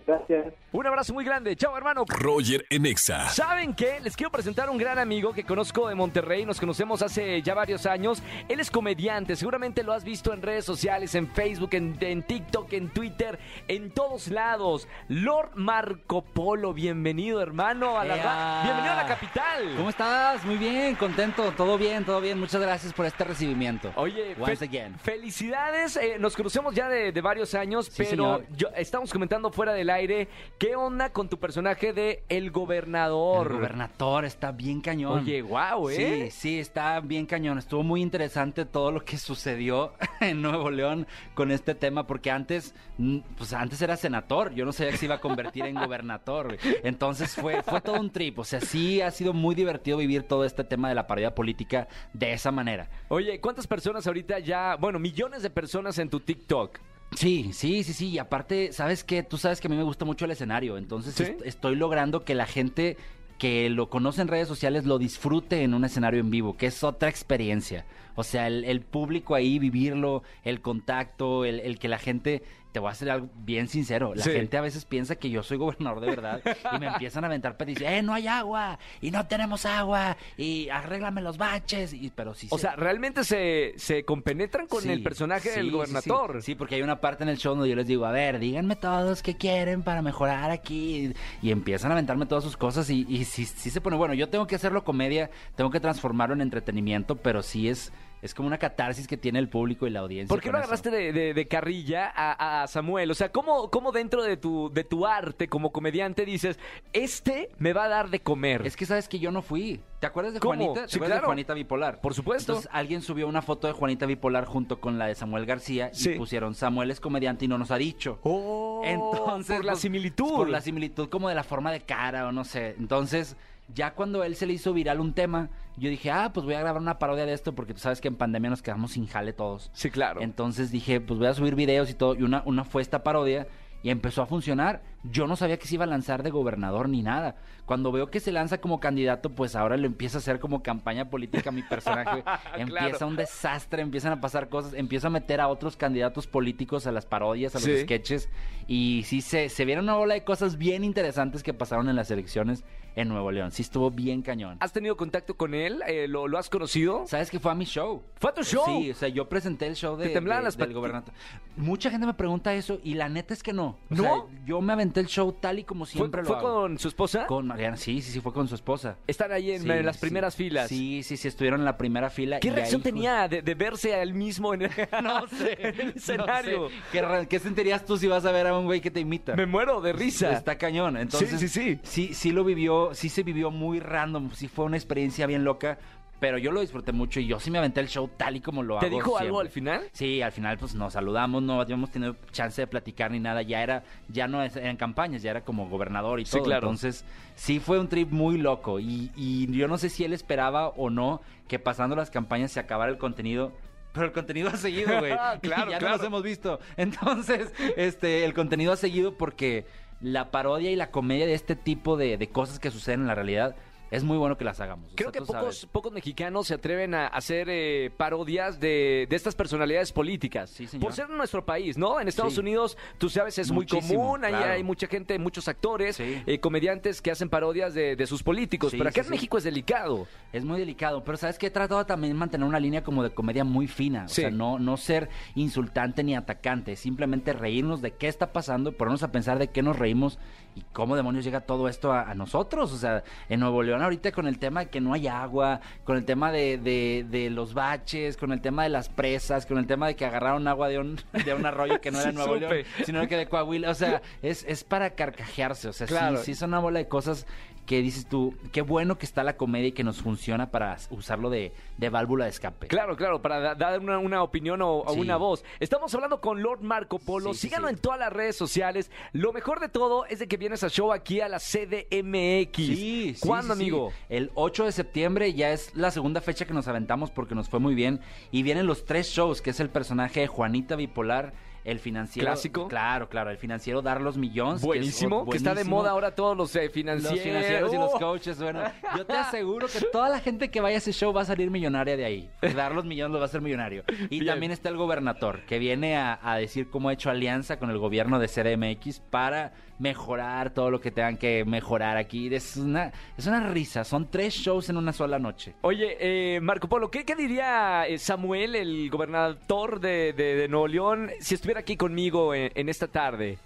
Gracias. 0.05 0.53
Un 0.71 0.85
abrazo 0.85 1.13
muy 1.13 1.23
grande. 1.23 1.55
Chao, 1.55 1.75
hermano. 1.77 2.03
Roger 2.07 2.65
en 2.69 2.85
Exa. 2.85 3.29
¿Saben 3.29 3.73
qué? 3.73 3.99
Les 4.01 4.15
quiero 4.15 4.29
presentar 4.31 4.69
un 4.69 4.77
gran 4.77 4.99
amigo 4.99 5.33
que 5.33 5.43
conozco 5.43 5.87
de 5.87 5.95
Monterrey. 5.95 6.45
Nos 6.45 6.59
conocemos 6.59 7.01
hace 7.01 7.41
ya 7.41 7.53
varios 7.55 7.85
años. 7.85 8.21
Él 8.49 8.59
es 8.59 8.69
comediante. 8.69 9.35
Seguramente 9.35 9.81
lo 9.83 9.93
has 9.93 10.03
visto 10.03 10.33
en 10.33 10.41
redes 10.41 10.65
sociales, 10.65 11.15
en 11.15 11.27
Facebook, 11.29 11.69
en, 11.73 11.97
en 12.01 12.21
TikTok, 12.21 12.71
en 12.73 12.89
Twitter, 12.89 13.39
en 13.67 13.91
todos 13.91 14.27
lados. 14.27 14.87
Lord 15.07 15.51
Marco 15.55 16.21
Polo, 16.21 16.73
bienvenido, 16.73 17.41
hermano, 17.41 17.97
a 17.97 18.03
la 18.05 18.17
Ea. 18.17 18.23
ra- 18.23 18.61
Bienvenido 18.63 18.93
a 18.93 18.97
la 18.97 19.07
capital. 19.07 19.73
¿Cómo 19.77 19.89
estás? 19.89 20.43
Muy 20.45 20.57
bien, 20.57 20.95
contento, 20.95 21.51
todo 21.55 21.77
bien, 21.77 22.03
todo 22.05 22.19
bien. 22.21 22.39
Muchas 22.39 22.61
gracias 22.61 22.93
por 22.93 23.05
este 23.05 23.23
recibimiento. 23.23 23.91
Oye, 23.95 24.35
Once 24.39 24.63
again. 24.65 24.97
felicidades. 24.99 25.95
eh, 25.97 26.17
nos 26.19 26.35
conocemos 26.35 26.75
ya 26.75 26.89
de, 26.89 27.11
de 27.11 27.21
varios 27.21 27.55
años, 27.55 27.87
Sí, 27.91 28.03
pero 28.09 28.43
yo, 28.55 28.67
estamos 28.75 29.11
comentando 29.11 29.51
fuera 29.51 29.73
del 29.77 29.89
aire. 29.89 30.27
¿Qué 30.57 30.75
onda 30.75 31.11
con 31.11 31.29
tu 31.29 31.37
personaje 31.39 31.93
de 31.93 32.23
El 32.29 32.51
Gobernador? 32.51 33.47
El 33.47 33.57
gobernador 33.57 34.25
está 34.25 34.51
bien 34.51 34.81
cañón. 34.81 35.19
Oye, 35.19 35.41
guau, 35.41 35.89
¿eh? 35.89 36.29
Sí, 36.29 36.31
sí, 36.31 36.59
está 36.59 36.99
bien 36.99 37.25
cañón. 37.25 37.57
Estuvo 37.57 37.83
muy 37.83 38.01
interesante 38.01 38.65
todo 38.65 38.91
lo 38.91 39.05
que 39.05 39.17
sucedió 39.17 39.93
en 40.19 40.41
Nuevo 40.41 40.69
León 40.69 41.07
con 41.33 41.51
este 41.51 41.75
tema, 41.75 42.07
porque 42.07 42.31
antes, 42.31 42.73
mm, 42.97 43.19
pues 43.37 43.53
antes 43.53 43.81
era 43.81 43.95
senador. 43.95 44.53
Yo 44.53 44.65
no 44.65 44.71
sabía 44.73 44.91
que 44.91 44.97
se 44.97 45.05
iba 45.05 45.15
a 45.15 45.21
convertir 45.21 45.65
en 45.65 45.75
gobernador. 45.75 46.57
Entonces 46.83 47.35
fue, 47.35 47.61
fue 47.63 47.81
todo 47.81 47.99
un 47.99 48.09
trip. 48.09 48.39
O 48.39 48.43
sea, 48.43 48.59
sí 48.59 49.01
ha 49.01 49.11
sido 49.11 49.33
muy 49.33 49.55
divertido 49.55 49.97
vivir 49.97 50.23
todo 50.23 50.43
este 50.43 50.63
tema 50.63 50.89
de 50.89 50.95
la 50.95 51.07
parodia 51.07 51.35
política 51.35 51.87
de 52.13 52.33
esa 52.33 52.51
manera. 52.51 52.89
Oye, 53.09 53.39
¿cuántas 53.39 53.67
personas 53.67 54.07
ahorita 54.07 54.39
ya, 54.39 54.75
bueno, 54.75 54.99
millones 54.99 55.43
de 55.43 55.49
personas 55.49 55.99
en 55.99 56.09
tu 56.09 56.19
TikTok? 56.19 56.79
Sí, 57.15 57.51
sí, 57.53 57.83
sí, 57.83 57.93
sí. 57.93 58.07
Y 58.09 58.19
aparte, 58.19 58.71
¿sabes 58.73 59.03
qué? 59.03 59.23
Tú 59.23 59.37
sabes 59.37 59.59
que 59.61 59.67
a 59.67 59.69
mí 59.69 59.75
me 59.77 59.83
gusta 59.83 60.05
mucho 60.05 60.25
el 60.25 60.31
escenario. 60.31 60.77
Entonces 60.77 61.15
¿Sí? 61.15 61.23
est- 61.23 61.41
estoy 61.45 61.75
logrando 61.75 62.23
que 62.23 62.35
la 62.35 62.45
gente 62.45 62.97
que 63.37 63.69
lo 63.69 63.89
conoce 63.89 64.21
en 64.21 64.27
redes 64.27 64.47
sociales 64.47 64.85
lo 64.85 64.97
disfrute 64.97 65.61
en 65.63 65.73
un 65.75 65.85
escenario 65.85 66.19
en 66.19 66.31
vivo, 66.31 66.57
que 66.57 66.65
es 66.67 66.83
otra 66.83 67.07
experiencia. 67.09 67.85
O 68.15 68.23
sea, 68.23 68.47
el, 68.47 68.63
el 68.65 68.81
público 68.81 69.35
ahí, 69.35 69.59
vivirlo, 69.59 70.23
el 70.43 70.59
contacto, 70.61 71.45
el, 71.45 71.59
el 71.59 71.77
que 71.79 71.87
la 71.87 71.99
gente... 71.99 72.41
Te 72.71 72.79
voy 72.79 72.89
a 72.89 72.91
hacer 72.91 73.09
algo 73.09 73.29
bien 73.37 73.67
sincero. 73.67 74.13
La 74.13 74.23
Sí. 74.23 74.31
gente 74.31 74.57
a 74.57 74.61
veces 74.61 74.85
piensa 74.85 75.15
que 75.15 75.29
yo 75.29 75.41
soy 75.41 75.57
gobernador 75.57 75.99
de 76.01 76.07
verdad 76.07 76.41
y 76.75 76.79
me 76.79 76.87
empiezan 76.87 77.23
a 77.23 77.27
aventar 77.27 77.57
peticiones. 77.57 77.99
¡Eh, 77.99 78.01
no 78.03 78.13
hay 78.13 78.27
agua! 78.27 78.77
¡Y 79.01 79.09
no 79.11 79.25
tenemos 79.27 79.65
agua! 79.65 80.15
¡Y 80.37 80.69
arréglame 80.69 81.21
los 81.21 81.37
baches! 81.37 81.93
Y, 81.93 82.11
pero 82.11 82.33
sí 82.33 82.47
O 82.51 82.57
se- 82.57 82.63
sea, 82.63 82.75
¿realmente 82.75 83.23
se, 83.23 83.73
se 83.77 84.03
compenetran 84.03 84.67
con 84.67 84.83
Sí, 84.83 84.89
el 84.91 85.01
personaje 85.01 85.49
sí, 85.49 85.55
del 85.55 85.71
gobernador? 85.71 86.41
Sí, 86.41 86.47
Sí, 86.47 86.55
porque 86.55 86.75
hay 86.75 86.81
una 86.81 87.01
parte 87.01 87.23
en 87.23 87.29
el 87.29 87.37
show 87.37 87.55
donde 87.55 87.69
yo 87.69 87.75
les 87.75 87.87
digo, 87.87 88.05
a 88.05 88.11
ver, 88.11 88.37
díganme 88.39 88.75
todos 88.75 89.23
qué 89.23 89.35
quieren 89.37 89.81
para 89.83 90.01
mejorar 90.01 90.51
aquí. 90.51 91.13
Y 91.41 91.51
empiezan 91.51 91.91
a 91.91 91.95
aventarme 91.95 92.25
todas 92.25 92.43
sus 92.43 92.57
cosas 92.57 92.89
y, 92.89 93.05
y 93.09 93.25
sí, 93.25 93.45
sí 93.45 93.69
se 93.69 93.81
pone, 93.81 93.97
bueno, 93.97 94.13
yo 94.13 94.29
tengo 94.29 94.45
que 94.45 94.55
hacerlo 94.55 94.83
comedia, 94.83 95.29
tengo 95.55 95.71
que 95.71 95.79
transformarlo 95.79 96.35
en 96.35 96.41
entretenimiento, 96.41 97.15
pero 97.15 97.41
sí 97.43 97.69
es, 97.69 97.91
es 98.27 98.35
como 98.35 98.47
una 98.47 98.59
catarsis 98.59 99.07
que 99.07 99.17
tiene 99.17 99.39
el 99.39 99.49
público 99.49 99.87
y 99.87 99.89
la 99.89 100.01
audiencia. 100.01 100.29
¿Por 100.33 100.41
qué 100.41 100.49
lo 100.51 100.57
eso. 100.59 100.65
agarraste 100.65 100.91
de, 100.91 101.11
de- 101.11 101.33
de 101.33 101.47
carrilla 101.47 102.11
a, 102.15 102.61
a 102.63 102.67
Samuel? 102.67 103.09
O 103.09 103.15
sea, 103.15 103.31
¿cómo, 103.31 103.71
cómo 103.71 103.91
dentro 103.91 104.21
de 104.23 104.37
tu, 104.37 104.69
de 104.71 104.83
tu 104.83 105.05
arte 105.07 105.47
como 105.47 105.71
comediante 105.71 106.23
dices, 106.25 106.59
este 106.93 107.49
me 107.57 107.73
va 107.73 107.85
a 107.85 107.87
dar 107.89 108.09
de 108.09 108.19
comer? 108.19 108.65
Es 108.65 108.75
que 108.75 108.85
sabes 108.85 109.07
que 109.07 109.19
yo 109.19 109.31
no 109.31 109.41
fui. 109.41 109.81
¿Te 109.99 110.05
acuerdas 110.05 110.35
de 110.35 110.39
¿Cómo? 110.39 110.53
Juanita? 110.53 110.83
¿Te 110.85 110.89
Sí, 110.91 110.97
acuerdas 110.97 111.15
claro. 111.15 111.21
de 111.21 111.25
Juanita 111.27 111.53
Bipolar? 111.55 112.01
Por 112.01 112.13
supuesto. 112.13 112.51
Entonces 112.53 112.69
alguien 112.71 113.01
subió 113.01 113.27
una 113.27 113.41
foto 113.41 113.65
de 113.67 113.73
Juanita 113.73 114.05
Bipolar 114.05 114.45
junto 114.45 114.79
con 114.79 114.99
la 114.99 115.07
de 115.07 115.15
Samuel 115.15 115.45
García 115.47 115.89
Sí. 115.93 116.11
y 116.11 116.17
pusieron 116.17 116.53
Samuel 116.53 116.91
es 116.91 116.99
comediante 116.99 117.45
y 117.45 117.47
no 117.47 117.57
nos 117.57 117.71
ha 117.71 117.77
dicho. 117.77 118.19
Oh, 118.23 118.81
Entonces, 118.85 119.55
por 119.57 119.65
la 119.65 119.71
pues, 119.71 119.81
similitud. 119.81 120.35
Por 120.35 120.49
la 120.49 120.61
similitud 120.61 121.09
como 121.09 121.29
de 121.29 121.35
la 121.35 121.43
forma 121.43 121.71
de 121.71 121.81
cara 121.81 122.27
o 122.27 122.31
no 122.31 122.43
sé. 122.43 122.75
Entonces, 122.77 123.35
ya 123.73 123.93
cuando 123.93 124.23
él 124.23 124.35
se 124.35 124.45
le 124.45 124.53
hizo 124.53 124.73
viral 124.73 124.99
un 124.99 125.13
tema, 125.13 125.49
yo 125.77 125.89
dije, 125.89 126.11
ah, 126.11 126.31
pues 126.33 126.45
voy 126.45 126.55
a 126.55 126.59
grabar 126.59 126.81
una 126.81 126.99
parodia 126.99 127.25
de 127.25 127.33
esto 127.33 127.53
porque 127.53 127.73
tú 127.73 127.79
sabes 127.79 128.01
que 128.01 128.07
en 128.07 128.15
pandemia 128.15 128.49
nos 128.49 128.61
quedamos 128.61 128.93
sin 128.93 129.07
jale 129.07 129.33
todos. 129.33 129.69
Sí, 129.73 129.89
claro. 129.91 130.21
Entonces 130.21 130.71
dije, 130.71 131.01
pues 131.01 131.19
voy 131.19 131.27
a 131.27 131.33
subir 131.33 131.55
videos 131.55 131.89
y 131.89 131.93
todo. 131.93 132.15
Y 132.15 132.23
una, 132.23 132.43
una 132.45 132.63
fue 132.63 132.81
esta 132.81 133.03
parodia 133.03 133.47
y 133.83 133.89
empezó 133.89 134.21
a 134.21 134.25
funcionar. 134.25 134.81
Yo 135.11 135.27
no 135.27 135.35
sabía 135.35 135.57
que 135.57 135.67
se 135.67 135.75
iba 135.75 135.83
a 135.83 135.87
lanzar 135.87 136.23
de 136.23 136.29
gobernador 136.29 136.89
ni 136.89 137.01
nada. 137.03 137.35
Cuando 137.65 137.91
veo 137.91 138.09
que 138.09 138.19
se 138.19 138.31
lanza 138.31 138.59
como 138.59 138.79
candidato, 138.79 139.29
pues 139.31 139.55
ahora 139.55 139.75
le 139.77 139.87
empieza 139.87 140.17
a 140.17 140.19
hacer 140.19 140.39
como 140.39 140.63
campaña 140.63 141.09
política 141.09 141.51
mi 141.51 141.63
personaje. 141.63 142.23
empieza 142.57 142.89
Claro. 142.97 143.07
un 143.07 143.15
desastre, 143.17 143.81
empiezan 143.81 144.13
a 144.13 144.21
pasar 144.21 144.47
cosas, 144.49 144.73
empiezo 144.73 145.07
a 145.07 145.09
meter 145.09 145.41
a 145.41 145.47
otros 145.49 145.75
candidatos 145.77 146.27
políticos 146.27 146.87
a 146.87 146.91
las 146.91 147.05
parodias, 147.05 147.55
a 147.55 147.59
los 147.59 147.65
Sí. 147.65 147.79
sketches. 147.81 148.29
Y 148.67 149.03
sí, 149.05 149.21
se, 149.21 149.49
se 149.49 149.65
vieron 149.65 149.85
una 149.85 149.97
ola 149.97 150.13
de 150.13 150.23
cosas 150.23 150.57
bien 150.57 150.83
interesantes 150.83 151.43
que 151.43 151.53
pasaron 151.53 151.89
en 151.89 151.95
las 151.95 152.09
elecciones 152.11 152.63
en 152.95 153.09
Nuevo 153.09 153.31
León. 153.31 153.51
Sí 153.51 153.61
estuvo 153.61 153.91
bien 153.91 154.23
cañón. 154.23 154.57
¿Has 154.59 154.73
tenido 154.73 154.97
contacto 154.97 155.35
con 155.37 155.53
él? 155.53 155.83
Eh, 155.87 156.07
¿lo, 156.07 156.27
lo 156.27 156.37
has 156.39 156.49
conocido? 156.49 157.03
¿Sabes 157.05 157.29
que 157.29 157.39
fue 157.39 157.51
a 157.51 157.55
mi 157.55 157.65
show? 157.65 158.01
¿Fue 158.15 158.31
a 158.31 158.33
tu 158.33 158.43
show? 158.43 158.63
Sí, 158.65 158.89
o 158.91 158.95
sea, 158.95 159.07
yo 159.09 159.29
presenté 159.29 159.67
el 159.67 159.75
show 159.75 159.95
de, 159.97 160.09
¿Te 160.09 160.19
de- 160.19 160.27
las 160.27 160.57
del 160.57 160.73
gobernador. 160.73 161.13
Mucha 161.55 161.91
gente 161.91 162.07
me 162.07 162.13
pregunta 162.15 162.53
eso 162.55 162.79
y 162.83 162.95
la 162.95 163.07
neta 163.07 163.33
es 163.35 163.43
que 163.43 163.53
no. 163.53 163.77
O 163.91 163.95
¿No? 163.95 164.03
sea, 164.03 164.11
yo 164.45 164.61
me 164.61 164.73
aventé 164.73 164.96
el 164.97 165.07
show 165.07 165.31
tal 165.31 165.59
y 165.59 165.63
como 165.63 165.85
¿Fue, 165.85 165.93
siempre 165.93 166.21
lo 166.21 166.27
fue 166.27 166.37
hago. 166.37 166.61
con 166.61 166.77
su 166.79 166.87
esposa? 166.87 167.25
Con 167.27 167.47
Mariana, 167.47 167.77
sí, 167.77 168.01
sí, 168.01 168.11
sí, 168.11 168.19
fue 168.21 168.33
con 168.33 168.47
su 168.47 168.55
esposa. 168.55 168.97
Están 169.07 169.31
ahí 169.31 169.51
en, 169.51 169.61
Sí, 169.63 169.69
en 169.71 169.85
las 169.85 169.95
sí. 169.97 170.01
primeras 170.01 170.35
filas. 170.35 170.67
Sí, 170.69 171.03
sí, 171.03 171.17
sí, 171.17 171.27
estuvieron 171.27 171.61
en 171.61 171.65
la 171.65 171.77
primera 171.77 172.09
fila. 172.09 172.39
¿Qué 172.39 172.47
y 172.49 172.51
reacción 172.51 172.79
ahí 172.79 172.83
fue- 172.83 172.91
tenía 172.91 173.27
de, 173.27 173.41
de 173.41 173.55
verse 173.55 173.93
a 173.93 174.01
él 174.01 174.13
mismo 174.13 174.53
en 174.53 174.63
el, 174.63 174.71
No 175.03 175.27
sé. 175.29 175.57
en 175.59 175.79
el 175.79 175.85
no 175.87 175.91
escenario? 175.95 176.69
sé. 176.69 176.75
¿Qué, 176.91 177.01
ra- 177.01 177.25
qué 177.25 177.39
sentirías 177.39 177.85
tú 177.85 177.97
si 177.97 178.07
vas 178.07 178.25
a 178.25 178.31
ver 178.31 178.47
a 178.47 178.57
un 178.57 178.65
güey 178.65 178.81
que 178.81 178.91
te 178.91 178.99
imita? 178.99 179.35
Me 179.35 179.45
muero 179.45 179.81
de 179.81 179.93
risa. 179.93 180.31
Está 180.33 180.57
cañón. 180.57 180.97
Entonces, 180.97 181.39
sí, 181.39 181.47
sí. 181.47 181.79
sí, 181.83 182.13
sí 182.13 182.31
lo 182.31 182.43
vivió, 182.43 182.93
sí 182.93 183.09
se 183.09 183.23
vivió 183.23 183.51
muy 183.51 183.79
random, 183.79 184.31
sí 184.33 184.47
fue 184.47 184.65
una 184.65 184.77
experiencia 184.77 185.25
bien 185.27 185.43
loca, 185.43 185.77
pero 186.19 186.37
yo 186.37 186.51
lo 186.51 186.61
disfruté 186.61 186.91
mucho 186.91 187.19
y 187.19 187.27
yo 187.27 187.39
sí 187.39 187.51
me 187.51 187.57
aventé 187.59 187.79
el 187.79 187.87
show 187.87 188.09
tal 188.17 188.35
y 188.35 188.41
como 188.41 188.63
lo 188.63 188.79
¿Te 188.79 188.87
hago. 188.87 188.95
dijo 188.95 189.17
algo 189.17 189.39
al 189.39 189.49
final? 189.49 189.83
Sí, 189.91 190.21
al 190.21 190.31
final 190.31 190.57
pues 190.57 190.73
nos 190.75 190.93
saludamos, 190.93 191.43
no 191.43 191.61
habíamos 191.61 191.91
tenido 191.91 192.15
chance 192.31 192.61
de 192.61 192.67
platicar 192.67 193.11
ni 193.11 193.19
nada, 193.19 193.41
ya 193.43 193.61
era, 193.61 193.83
ya 194.09 194.27
no 194.27 194.41
eran 194.41 194.77
campañas, 194.77 195.21
ya 195.21 195.31
era 195.31 195.41
como 195.41 195.69
gobernador 195.69 196.19
y 196.19 196.25
Sí, 196.25 196.31
todo. 196.37 196.43
claro. 196.43 196.67
Entonces, 196.67 197.05
sí 197.35 197.59
fue 197.59 197.79
un 197.79 197.87
trip 197.87 198.09
muy 198.11 198.37
loco 198.37 198.79
y, 198.79 199.11
y 199.15 199.51
yo 199.55 199.67
no 199.67 199.77
sé 199.77 199.89
si 199.89 200.03
él 200.03 200.13
esperaba 200.13 200.69
o 200.69 200.89
no 200.89 201.21
que 201.47 201.59
pasando 201.59 201.95
las 201.95 202.09
campañas 202.09 202.51
se 202.51 202.59
acabara 202.59 202.91
el 202.91 202.97
contenido. 202.97 203.51
Pero 203.93 204.07
el 204.07 204.11
contenido 204.11 204.49
ha 204.49 204.57
seguido, 204.57 204.99
güey. 204.99 205.11
Claro, 205.41 205.69
Y 205.69 205.71
ya 205.73 205.79
claro. 205.79 205.89
no 205.93 205.97
nos 205.97 206.05
hemos 206.05 206.23
visto. 206.23 206.59
Entonces, 206.75 207.51
este, 207.77 208.25
el 208.25 208.33
contenido 208.33 208.71
ha 208.73 208.75
seguido 208.75 209.15
porque 209.17 209.65
la 210.01 210.29
parodia 210.29 210.69
y 210.71 210.75
la 210.75 210.91
comedia 210.91 211.25
de 211.25 211.33
este 211.33 211.55
tipo 211.55 211.97
de, 211.97 212.17
de 212.17 212.27
cosas 212.29 212.59
que 212.59 212.69
suceden 212.69 213.01
en 213.01 213.07
la 213.07 213.15
realidad 213.15 213.55
es 213.91 214.03
muy 214.03 214.17
bueno 214.17 214.37
que 214.37 214.43
las 214.45 214.59
hagamos. 214.59 214.91
O 214.91 214.95
Creo 214.95 215.11
sea, 215.11 215.21
que 215.21 215.25
pocos, 215.25 215.65
pocos 215.71 215.91
mexicanos 215.91 216.47
se 216.47 216.53
atreven 216.55 216.93
a 216.93 217.07
hacer 217.07 217.47
eh, 217.49 217.91
parodias 217.95 218.59
de, 218.59 219.07
de 219.09 219.15
estas 219.15 219.35
personalidades 219.35 219.91
políticas. 219.91 220.49
Sí, 220.49 220.67
señor. 220.67 220.83
Por 220.85 220.93
ser 220.93 221.09
en 221.09 221.17
nuestro 221.17 221.45
país, 221.45 221.77
¿no? 221.77 221.99
En 221.99 222.07
Estados 222.07 222.33
Sí. 222.33 222.39
Unidos, 222.39 222.77
tú 222.97 223.09
sabes, 223.09 223.37
es 223.37 223.51
muy 223.51 223.65
común. 223.65 224.23
Ahí 224.25 224.31
claro. 224.31 224.51
hay 224.53 224.63
mucha 224.63 224.87
gente, 224.87 225.17
muchos 225.19 225.47
actores, 225.47 225.95
Sí. 225.95 226.21
eh, 226.25 226.39
comediantes 226.39 227.01
que 227.01 227.11
hacen 227.11 227.29
parodias 227.29 227.73
de, 227.73 227.95
de 227.95 228.07
sus 228.07 228.23
políticos. 228.23 228.73
Pero 228.77 228.89
acá 228.89 229.01
en. 229.01 229.09
México 229.09 229.37
es 229.37 229.43
delicado. 229.43 230.07
Es 230.33 230.43
muy 230.45 230.59
delicado, 230.59 231.03
pero 231.03 231.17
sabes 231.17 231.37
que 231.37 231.47
he 231.47 231.51
tratado 231.51 231.85
también 231.85 232.13
de 232.13 232.19
mantener 232.19 232.47
una 232.47 232.59
línea 232.59 232.83
como 232.83 233.01
de 233.03 233.09
comedia 233.11 233.43
muy 233.43 233.67
fina, 233.67 234.03
o 234.05 234.09
sea, 234.09 234.29
no, 234.29 234.59
no 234.59 234.77
ser 234.77 235.09
insultante 235.35 236.03
ni 236.03 236.15
atacante, 236.15 236.75
simplemente 236.75 237.33
reírnos 237.33 237.81
de 237.81 237.91
qué 237.91 238.07
está 238.07 238.33
pasando, 238.33 238.71
ponernos 238.73 239.03
a 239.03 239.11
pensar 239.11 239.39
de 239.39 239.47
qué 239.49 239.61
nos 239.61 239.77
reímos 239.79 240.19
y 240.55 240.61
cómo 240.73 240.95
demonios 240.95 241.23
llega 241.23 241.41
todo 241.41 241.67
esto 241.69 241.91
a, 241.93 242.09
a 242.09 242.15
nosotros, 242.15 242.73
o 242.73 242.77
sea, 242.77 243.03
en 243.29 243.39
Nuevo 243.39 243.63
León 243.63 243.76
ahorita 243.81 244.11
con 244.11 244.27
el 244.27 244.39
tema 244.39 244.61
de 244.61 244.69
que 244.69 244.81
no 244.81 244.93
hay 244.93 245.07
agua, 245.07 245.61
con 245.83 245.97
el 245.97 246.05
tema 246.05 246.31
de, 246.31 246.57
de- 246.57 247.05
de 247.09 247.29
los 247.29 247.53
baches, 247.53 248.17
con 248.17 248.31
el 248.31 248.41
tema 248.41 248.63
de 248.63 248.69
las 248.69 248.89
presas, 248.89 249.45
con 249.45 249.57
el 249.57 249.67
tema 249.67 249.87
de 249.87 249.95
que 249.95 250.05
agarraron 250.05 250.47
agua 250.47 250.67
de 250.69 250.79
un, 250.79 250.99
de 251.25 251.33
un 251.33 251.45
arroyo 251.45 251.79
que 251.81 251.91
no 251.91 251.99
era 251.99 252.11
Sí, 252.11 252.15
Nuevo. 252.15 252.35
León, 252.35 252.65
sino 252.85 253.07
que 253.07 253.17
de 253.17 253.27
Coahuila, 253.27 253.69
o 253.69 253.75
sea, 253.75 254.01
es, 254.21 254.43
es 254.47 254.63
para 254.63 254.91
carcajearse, 254.91 255.67
o 255.69 255.73
sea, 255.73 255.87
sí- 255.87 255.93
Claro. 255.93 256.17
sí, 256.17 256.33
son 256.35 256.49
una 256.49 256.59
bola 256.59 256.79
de 256.79 256.87
cosas 256.87 257.25
que 257.67 257.83
dices 257.83 258.07
tú, 258.07 258.33
qué 258.51 258.61
bueno 258.63 258.97
que 258.97 259.05
está 259.05 259.23
la 259.23 259.37
comedia 259.37 259.67
y 259.67 259.71
que 259.73 259.83
nos 259.83 260.01
funciona 260.01 260.49
para 260.49 260.75
usarlo 260.89 261.29
de, 261.29 261.51
de 261.77 261.89
válvula 261.89 262.23
de 262.25 262.31
escape. 262.31 262.65
Claro, 262.67 262.95
claro, 262.95 263.21
para 263.21 263.39
da- 263.39 263.53
dar 263.55 263.79
una, 263.79 263.99
una 263.99 264.23
opinión 264.23 264.61
o, 264.63 264.77
o 264.79 264.93
Sí. 264.93 264.99
una 265.01 265.17
voz. 265.17 265.43
Estamos 265.59 265.93
hablando 265.93 266.19
con 266.21 266.41
Lord 266.41 266.61
Marco 266.61 266.97
Polo. 266.97 267.33
Sí, 267.33 267.41
sí, 267.41 267.47
Síganlo 267.49 267.67
sí. 267.67 267.75
en 267.75 267.79
todas 267.79 267.99
las 267.99 268.11
redes 268.11 268.35
sociales. 268.35 268.89
Lo 269.13 269.33
mejor 269.33 269.59
de 269.59 269.69
todo 269.69 270.05
es 270.05 270.17
de 270.17 270.27
que 270.27 270.37
vienes 270.37 270.63
a 270.63 270.69
show 270.69 270.91
aquí 270.93 271.21
a 271.21 271.29
la 271.29 271.39
CDMX. 271.39 272.55
Sí, 272.55 272.75
sí, 272.75 273.15
¿Cuándo, 273.19 273.53
amigo? 273.53 273.91
El 274.09 274.31
8 274.35 274.65
de 274.65 274.71
septiembre 274.71 275.33
ya 275.33 275.51
es 275.51 275.75
la 275.75 275.91
segunda 275.91 276.21
fecha 276.21 276.45
que 276.45 276.53
nos 276.53 276.67
aventamos 276.67 277.11
porque 277.11 277.35
nos 277.35 277.49
fue 277.49 277.59
muy 277.59 277.75
bien. 277.75 277.99
Y 278.31 278.43
vienen 278.43 278.65
los 278.65 278.85
tres 278.85 279.07
shows, 279.09 279.41
que 279.41 279.49
es 279.49 279.59
el 279.59 279.69
personaje 279.69 280.21
de 280.21 280.27
Juanita 280.27 280.75
Bipolar, 280.75 281.33
el 281.67 281.79
financiero. 281.79 282.25
Clásico. 282.27 282.67
Claro, 282.67 283.09
claro, 283.09 283.29
el 283.29 283.37
financiero 283.37 283.81
dar 283.81 284.01
los 284.01 284.17
millones. 284.17 284.55
que 284.55 284.59
es 284.61 284.65
Buenísimo, 284.65 285.29
que, 285.29 285.37
está 285.37 285.53
de 285.53 285.63
moda 285.63 285.91
ahora 285.91 286.15
todos 286.15 286.35
los 286.35 286.55
eh, 286.55 286.63
Los 286.65 286.73
financieros. 286.73 287.19
financieros 287.19 287.73
y 287.73 287.77
los 287.77 287.91
coaches, 287.91 288.41
bueno, 288.41 288.61
yo 288.97 289.05
te 289.05 289.13
aseguro 289.13 289.67
que 289.67 289.81
toda 289.91 290.09
la 290.09 290.19
gente 290.19 290.49
que 290.49 290.61
vaya 290.61 290.75
a 290.75 290.77
ese 290.79 290.93
show 290.93 291.13
va 291.13 291.21
a 291.21 291.25
salir 291.25 291.51
millonaria 291.51 291.95
de 291.97 292.05
ahí. 292.05 292.29
De 292.41 292.53
dar 292.53 292.73
los 292.73 292.85
millones 292.85 293.13
lo 293.13 293.19
va 293.19 293.25
a 293.25 293.29
ser 293.29 293.41
millonario. 293.41 293.83
Y 294.09 294.19
Bien. 294.21 294.25
también 294.27 294.51
está 294.51 294.69
el 294.69 294.77
gobernador, 294.77 295.41
que 295.45 295.59
viene 295.59 295.97
a, 295.97 296.19
a 296.23 296.37
decir 296.37 296.69
cómo 296.69 296.89
ha 296.89 296.93
hecho 296.93 297.09
alianza 297.09 297.59
con 297.59 297.69
el 297.69 297.77
gobierno 297.77 298.17
de 298.19 298.27
CDMX 298.27 298.99
para 298.99 299.53
mejorar 299.79 300.49
todo 300.55 300.71
lo 300.71 300.81
que 300.81 300.89
tengan 300.91 301.17
que 301.17 301.45
mejorar 301.45 301.97
aquí. 301.97 302.33
Es 302.33 302.57
una, 302.57 302.91
es 303.15 303.27
una 303.27 303.47
risa, 303.49 303.83
son 303.83 304.09
tres 304.09 304.33
shows 304.33 304.69
en 304.69 304.77
una 304.77 304.91
sola 304.91 305.19
noche. 305.19 305.53
Oye, 305.61 305.97
eh, 305.99 306.39
Marco 306.41 306.67
Polo, 306.67 306.89
¿qué, 306.89 307.05
qué 307.05 307.15
diría 307.15 307.85
eh, 307.87 307.99
Samuel, 307.99 308.55
el 308.55 308.89
gobernador 308.89 309.79
de, 309.79 310.13
de- 310.13 310.35
de 310.35 310.47
Nuevo 310.47 310.67
León, 310.67 311.11
si 311.19 311.35
estuviera 311.35 311.56
aquí 311.57 311.75
conmigo 311.77 312.33
en, 312.33 312.51
en 312.55 312.69
esta 312.69 312.87
tarde? 312.87 313.37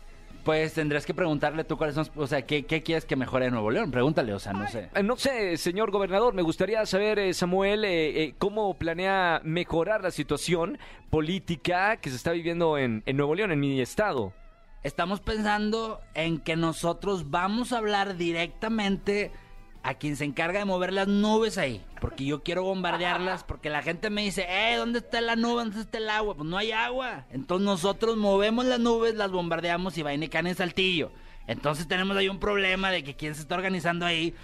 Pues 0.43 0.73
tendrás 0.73 1.05
que 1.05 1.13
preguntarle 1.13 1.63
tú 1.63 1.77
cuáles 1.77 1.93
son, 1.93 2.07
o 2.15 2.25
sea, 2.25 2.41
¿qué, 2.47 2.63
qué 2.63 2.81
quieres 2.81 3.05
que 3.05 3.15
mejore 3.15 3.45
en 3.45 3.53
Nuevo 3.53 3.69
León? 3.69 3.91
Pregúntale, 3.91 4.33
o 4.33 4.39
sea, 4.39 4.53
no 4.53 4.67
sé. 4.67 4.89
Eh, 4.95 5.03
No 5.03 5.15
sé, 5.15 5.55
señor 5.57 5.91
gobernador, 5.91 6.33
me 6.33 6.41
gustaría 6.41 6.83
saber, 6.87 7.19
eh, 7.19 7.33
Samuel, 7.35 7.85
eh, 7.85 8.23
eh, 8.23 8.33
cómo 8.39 8.73
planea 8.73 9.41
mejorar 9.43 10.01
la 10.01 10.09
situación 10.09 10.79
política 11.11 11.97
que 11.97 12.09
se 12.09 12.15
está 12.15 12.31
viviendo 12.31 12.79
en, 12.79 13.03
en 13.05 13.17
Nuevo 13.17 13.35
León, 13.35 13.51
en 13.51 13.59
mi 13.59 13.79
estado. 13.81 14.33
Estamos 14.81 15.19
pensando 15.19 16.01
en 16.15 16.39
que 16.39 16.55
nosotros 16.55 17.29
vamos 17.29 17.71
a 17.71 17.77
hablar 17.77 18.17
directamente 18.17 19.31
a 19.83 19.95
quien 19.95 20.15
se 20.15 20.25
encarga 20.25 20.59
de 20.59 20.65
mover 20.65 20.93
las 20.93 21.07
nubes 21.07 21.57
ahí. 21.57 21.83
Porque 21.99 22.25
yo 22.25 22.43
quiero 22.43 22.63
bombardearlas, 22.63 23.43
porque 23.43 23.69
la 23.69 23.81
gente 23.81 24.09
me 24.09 24.23
dice, 24.23 24.45
eh, 24.47 24.75
¿dónde 24.75 24.99
está 24.99 25.21
la 25.21 25.35
nube? 25.35 25.63
¿Dónde 25.63 25.81
está 25.81 25.97
el 25.97 26.09
agua? 26.09 26.35
Pues 26.35 26.47
no 26.47 26.57
hay 26.57 26.71
agua. 26.71 27.25
Entonces 27.31 27.65
nosotros 27.65 28.17
movemos 28.17 28.65
las 28.65 28.79
nubes, 28.79 29.15
las 29.15 29.31
bombardeamos 29.31 29.97
y 29.97 30.03
vayan 30.03 30.23
y 30.23 30.29
caen 30.29 30.47
en 30.47 30.55
Saltillo. 30.55 31.11
Entonces 31.47 31.87
tenemos 31.87 32.15
ahí 32.15 32.29
un 32.29 32.39
problema 32.39 32.91
de 32.91 33.03
que 33.03 33.15
quién 33.15 33.35
se 33.35 33.41
está 33.41 33.55
organizando 33.55 34.05
ahí, 34.05 34.35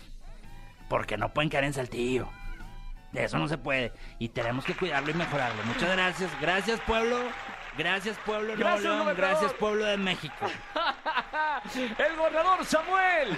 porque 0.89 1.17
no 1.17 1.33
pueden 1.33 1.49
caer 1.49 1.65
en 1.65 1.73
Saltillo. 1.73 2.27
De 3.11 3.23
eso 3.23 3.37
no 3.37 3.47
se 3.47 3.57
puede. 3.57 3.93
Y 4.19 4.29
tenemos 4.29 4.65
que 4.65 4.75
cuidarlo 4.75 5.11
y 5.11 5.13
mejorarlo. 5.13 5.63
Muchas 5.63 5.91
gracias. 5.91 6.31
Gracias, 6.41 6.79
pueblo. 6.81 7.17
Gracias, 7.77 8.17
pueblo. 8.25 8.55
Gracias, 8.57 9.53
pueblo 9.53 9.85
de 9.85 9.97
México. 9.97 10.35
El 11.75 12.15
gobernador 12.17 12.65
Samuel, 12.65 13.37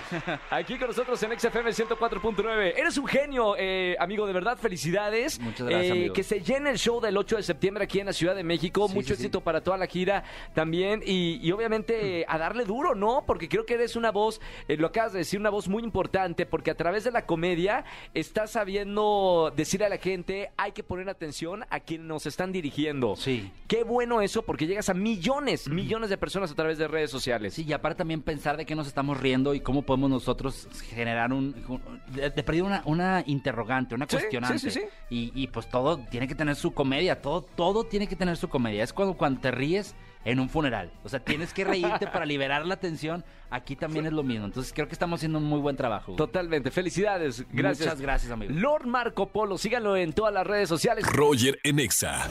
aquí 0.50 0.78
con 0.78 0.88
nosotros 0.88 1.22
en 1.24 1.38
XFM 1.40 1.72
104.9. 1.72 2.74
Eres 2.78 2.98
un 2.98 3.08
genio, 3.08 3.56
eh, 3.58 3.96
amigo, 4.00 4.28
de 4.28 4.34
verdad, 4.34 4.58
felicidades. 4.58 5.40
Muchas 5.40 5.68
gracias, 5.68 5.98
Eh. 5.98 6.12
Que 6.14 6.24
se 6.24 6.42
llene 6.42 6.70
el 6.72 6.78
show 6.78 7.00
del 7.02 7.18
8 7.18 7.38
de 7.38 7.44
septiembre 7.44 7.84
aquí 7.86 8.00
en 8.00 8.06
la 8.08 8.14
Ciudad 8.14 8.36
de 8.36 8.44
México. 8.44 8.88
Sí, 8.88 8.94
Mucho 8.94 9.08
sí, 9.10 9.16
sí. 9.16 9.22
éxito 9.24 9.42
para 9.42 9.62
toda 9.62 9.78
la 9.78 9.88
gira 9.88 10.24
también. 10.54 11.02
Y, 11.06 11.40
y 11.42 11.52
obviamente 11.52 12.26
a 12.28 12.38
darle 12.38 12.66
duro, 12.66 12.96
¿no? 12.96 13.24
Porque 13.26 13.50
creo 13.50 13.66
que 13.66 13.74
eres 13.76 13.96
una 13.96 14.12
voz, 14.12 14.40
eh, 14.68 14.78
lo 14.78 14.88
acabas 14.88 15.14
de 15.14 15.20
decir, 15.20 15.40
una 15.40 15.50
voz 15.50 15.68
muy 15.68 15.84
importante, 15.84 16.46
porque 16.46 16.72
a 16.72 16.76
través 16.76 17.04
de 17.04 17.12
la 17.12 17.26
comedia 17.26 17.84
estás 18.14 18.52
sabiendo 18.52 19.52
decir 19.56 19.84
a 19.84 19.90
la 19.90 19.98
gente, 19.98 20.52
hay 20.58 20.72
que 20.72 20.84
poner 20.84 21.10
atención 21.10 21.66
a 21.70 21.80
quienes 21.80 22.08
nos 22.08 22.26
están 22.26 22.52
dirigiendo. 22.52 23.16
Sí. 23.16 23.52
Qué 23.68 23.84
bueno 23.84 24.22
eso, 24.22 24.44
porque 24.44 24.68
llegas 24.68 24.90
a 24.90 24.94
millones, 24.94 25.68
millones 25.68 26.10
de 26.10 26.18
personas 26.18 26.52
a 26.52 26.56
través 26.56 26.78
de 26.78 26.88
redes 26.88 27.12
sociales. 27.12 27.54
Sí, 27.56 27.66
y 27.68 27.74
aparte 27.74 27.89
también 27.96 28.22
pensar 28.22 28.58
de 28.58 28.66
qué 28.66 28.76
nos 28.76 28.88
estamos 28.88 29.20
riendo 29.20 29.54
y 29.54 29.60
cómo 29.62 29.82
podemos 29.84 30.10
nosotros 30.10 30.68
generar 30.90 31.34
un... 31.34 31.56
un- 31.68 32.00
de, 32.14 32.30
de 32.30 32.44
perdido 32.44 32.66
una, 32.66 32.82
una 32.86 33.24
interrogante, 33.26 33.96
una 33.96 34.06
Sí, 34.06 34.18
cuestionante. 34.18 34.60
sí, 34.60 34.72
sí, 34.72 34.80
sí. 34.82 34.86
Y, 35.10 35.32
y, 35.44 35.48
pues 35.48 35.70
todo 35.70 35.98
tiene 36.10 36.28
que 36.28 36.36
tener 36.36 36.56
su 36.56 36.72
comedia, 36.74 37.22
todo, 37.22 37.42
todo 37.42 37.84
tiene 37.86 38.08
que 38.08 38.16
tener 38.16 38.36
su 38.38 38.50
comedia. 38.50 38.84
Es 38.84 38.94
cuando, 38.94 39.16
cuando 39.16 39.42
te 39.42 39.52
ríes 39.52 39.96
en 40.26 40.40
un 40.40 40.50
funeral. 40.50 40.92
O 41.04 41.10
sea, 41.10 41.20
tienes 41.22 41.54
que 41.54 41.64
reírte 41.64 42.06
para 42.08 42.26
liberar 42.26 42.66
la 42.66 42.76
tensión. 42.78 43.24
Aquí 43.52 43.76
también 43.76 44.06
es 44.06 44.12
lo 44.12 44.22
mismo. 44.22 44.46
Entonces 44.46 44.74
creo 44.74 44.88
que 44.88 44.94
estamos 44.94 45.20
haciendo 45.20 45.38
un 45.40 45.46
muy 45.46 45.60
buen 45.60 45.76
trabajo. 45.78 46.14
Totalmente, 46.16 46.72
felicidades, 46.72 47.46
gracias. 47.52 47.88
Muchas 47.88 48.02
gracias, 48.02 48.32
amigo. 48.32 48.54
Lord 48.54 48.86
Marco 48.86 49.30
Polo, 49.30 49.58
síganlo 49.58 49.96
en 49.96 50.14
todas 50.14 50.34
las 50.34 50.46
redes 50.46 50.68
sociales. 50.70 51.06
Roger 51.12 51.58
en 51.64 51.80
Exa. 51.80 52.28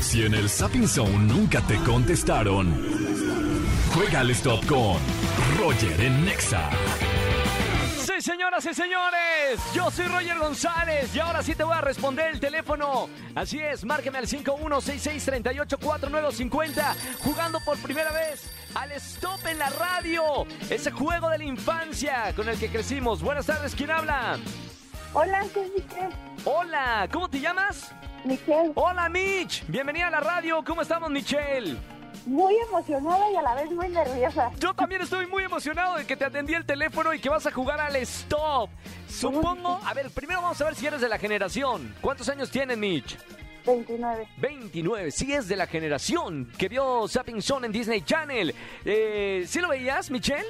Si 0.00 0.22
en 0.24 0.34
el 0.34 0.48
Sapping 0.48 0.86
Zone 0.86 1.18
nunca 1.18 1.60
te 1.62 1.74
contestaron, 1.78 2.68
juega 3.94 4.20
al 4.20 4.30
stop 4.30 4.64
con 4.66 4.96
Roger 5.58 6.00
en 6.00 6.26
Exa. 6.28 6.70
Sí, 8.04 8.12
señoras 8.20 8.64
y 8.66 8.74
señores, 8.74 9.60
yo 9.74 9.90
soy 9.90 10.06
Roger 10.06 10.38
González 10.38 11.14
y 11.14 11.20
ahora 11.20 11.42
sí 11.42 11.54
te 11.54 11.62
voy 11.64 11.76
a 11.76 11.80
responder 11.80 12.32
el 12.32 12.40
teléfono. 12.40 13.08
Así 13.34 13.58
es, 13.60 13.84
márqueme 13.84 14.18
al 14.18 14.26
5166384950, 14.26 16.82
jugando 17.20 17.60
por 17.60 17.78
primera 17.78 18.10
vez 18.12 18.50
al 18.74 18.92
Stop 18.92 19.46
en 19.46 19.58
la 19.58 19.70
radio, 19.70 20.46
ese 20.68 20.90
juego 20.90 21.30
de 21.30 21.38
la 21.38 21.44
infancia 21.44 22.32
con 22.34 22.46
el 22.48 22.58
que 22.58 22.68
crecimos. 22.68 23.22
Buenas 23.22 23.46
tardes, 23.46 23.74
¿quién 23.74 23.90
habla? 23.90 24.38
Hola, 25.14 25.42
soy 25.54 25.70
Michelle. 25.76 26.14
Hola, 26.44 27.08
¿cómo 27.10 27.28
te 27.28 27.40
llamas? 27.40 27.90
Michelle, 28.24 28.72
Hola, 28.74 29.08
Mitch. 29.08 29.64
Bienvenida 29.68 30.08
a 30.08 30.10
la 30.10 30.20
radio. 30.20 30.62
¿Cómo 30.64 30.82
estamos, 30.82 31.08
Michelle? 31.10 31.78
Muy 32.28 32.54
emocionada 32.68 33.30
y 33.30 33.36
a 33.36 33.42
la 33.42 33.54
vez 33.54 33.70
muy 33.70 33.88
nerviosa. 33.88 34.50
Yo 34.58 34.74
también 34.74 35.02
estoy 35.02 35.26
muy 35.26 35.44
emocionado 35.44 35.96
de 35.96 36.06
que 36.06 36.16
te 36.16 36.24
atendí 36.24 36.54
el 36.54 36.64
teléfono 36.64 37.12
y 37.14 37.18
que 37.18 37.28
vas 37.28 37.46
a 37.46 37.50
jugar 37.50 37.80
al 37.80 37.96
stop. 37.96 38.70
Supongo, 39.08 39.80
a 39.84 39.94
ver, 39.94 40.10
primero 40.10 40.42
vamos 40.42 40.60
a 40.60 40.64
ver 40.64 40.74
si 40.74 40.86
eres 40.86 41.00
de 41.00 41.08
la 41.08 41.18
generación. 41.18 41.94
¿Cuántos 42.00 42.28
años 42.28 42.50
tienes, 42.50 42.76
Mitch? 42.76 43.18
29. 43.66 44.28
29, 44.38 45.10
sí 45.10 45.32
es 45.32 45.48
de 45.48 45.56
la 45.56 45.66
generación 45.66 46.50
que 46.56 46.68
vio 46.68 47.06
Zapping 47.08 47.42
Zone 47.42 47.66
en 47.66 47.72
Disney 47.72 48.02
Channel. 48.02 48.54
Eh, 48.84 49.44
¿Sí 49.46 49.60
lo 49.60 49.68
veías, 49.68 50.10
Michelle? 50.10 50.46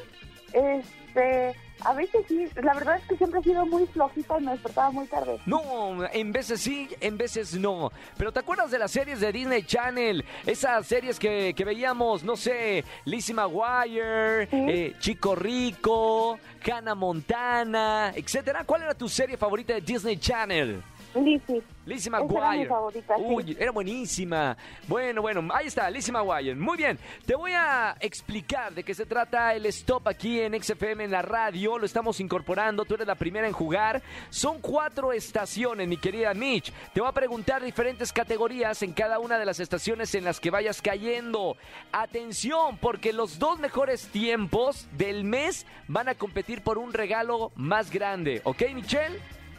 Este, 0.52 1.54
a 1.84 1.92
veces 1.94 2.24
sí, 2.28 2.46
la 2.62 2.74
verdad 2.74 2.96
es 2.98 3.04
que 3.06 3.16
siempre 3.16 3.40
he 3.40 3.42
sido 3.42 3.64
muy 3.66 3.86
flojita 3.86 4.38
y 4.38 4.44
me 4.44 4.52
despertaba 4.52 4.90
muy 4.90 5.06
tarde. 5.06 5.38
No, 5.46 6.04
en 6.12 6.32
veces 6.32 6.60
sí, 6.60 6.88
en 7.00 7.16
veces 7.16 7.54
no. 7.54 7.92
Pero 8.16 8.32
¿te 8.32 8.40
acuerdas 8.40 8.70
de 8.70 8.78
las 8.78 8.90
series 8.90 9.20
de 9.20 9.32
Disney 9.32 9.62
Channel? 9.62 10.24
Esas 10.46 10.86
series 10.86 11.18
que, 11.18 11.54
que 11.56 11.64
veíamos, 11.64 12.22
no 12.24 12.36
sé, 12.36 12.84
Lizzie 13.04 13.34
McGuire, 13.34 14.46
Sí. 14.50 14.56
eh, 14.68 14.96
Chico 14.98 15.34
Rico, 15.34 16.38
Hannah 16.70 16.94
Montana, 16.94 18.12
etcétera. 18.14 18.64
¿Cuál 18.64 18.82
era 18.82 18.94
tu 18.94 19.08
serie 19.08 19.36
favorita 19.36 19.74
de 19.74 19.80
Disney 19.80 20.16
Channel? 20.18 20.82
Lizzie. 21.24 21.62
Lizzie 21.86 22.10
Esa 22.10 22.18
era 22.18 22.26
mi 22.52 22.64
McGuire. 22.64 22.68
sí. 22.92 23.22
Uy, 23.24 23.56
era 23.58 23.70
buenísima. 23.70 24.56
Bueno, 24.86 25.22
bueno, 25.22 25.48
ahí 25.54 25.66
está, 25.66 25.90
Lizzie 25.90 26.12
McGuire. 26.12 26.54
Muy 26.54 26.76
bien, 26.76 26.98
te 27.24 27.34
voy 27.34 27.52
a 27.52 27.96
explicar 28.00 28.74
de 28.74 28.84
qué 28.84 28.94
se 28.94 29.06
trata 29.06 29.54
el 29.54 29.64
stop 29.66 30.06
aquí 30.08 30.40
en 30.40 30.60
XFM 30.62 31.04
en 31.04 31.10
la 31.10 31.22
radio. 31.22 31.78
Lo 31.78 31.86
estamos 31.86 32.20
incorporando, 32.20 32.84
tú 32.84 32.94
eres 32.94 33.06
la 33.06 33.14
primera 33.14 33.46
en 33.46 33.52
jugar. 33.52 34.02
Son 34.30 34.60
cuatro 34.60 35.12
estaciones, 35.12 35.88
mi 35.88 35.96
querida 35.96 36.34
Mitch. 36.34 36.72
Te 36.92 37.00
voy 37.00 37.08
a 37.08 37.12
preguntar 37.12 37.64
diferentes 37.64 38.12
categorías 38.12 38.82
en 38.82 38.92
cada 38.92 39.18
una 39.18 39.38
de 39.38 39.46
las 39.46 39.60
estaciones 39.60 40.14
en 40.14 40.24
las 40.24 40.40
que 40.40 40.50
vayas 40.50 40.82
cayendo. 40.82 41.56
Atención, 41.92 42.76
porque 42.78 43.12
los 43.12 43.38
dos 43.38 43.58
mejores 43.58 44.08
tiempos 44.08 44.86
del 44.92 45.24
mes 45.24 45.66
van 45.86 46.08
a 46.08 46.14
competir 46.14 46.62
por 46.62 46.78
un 46.78 46.92
regalo 46.92 47.52
más 47.54 47.90
grande. 47.90 48.42
¿Ok, 48.44 48.62
Michelle? 48.74 49.18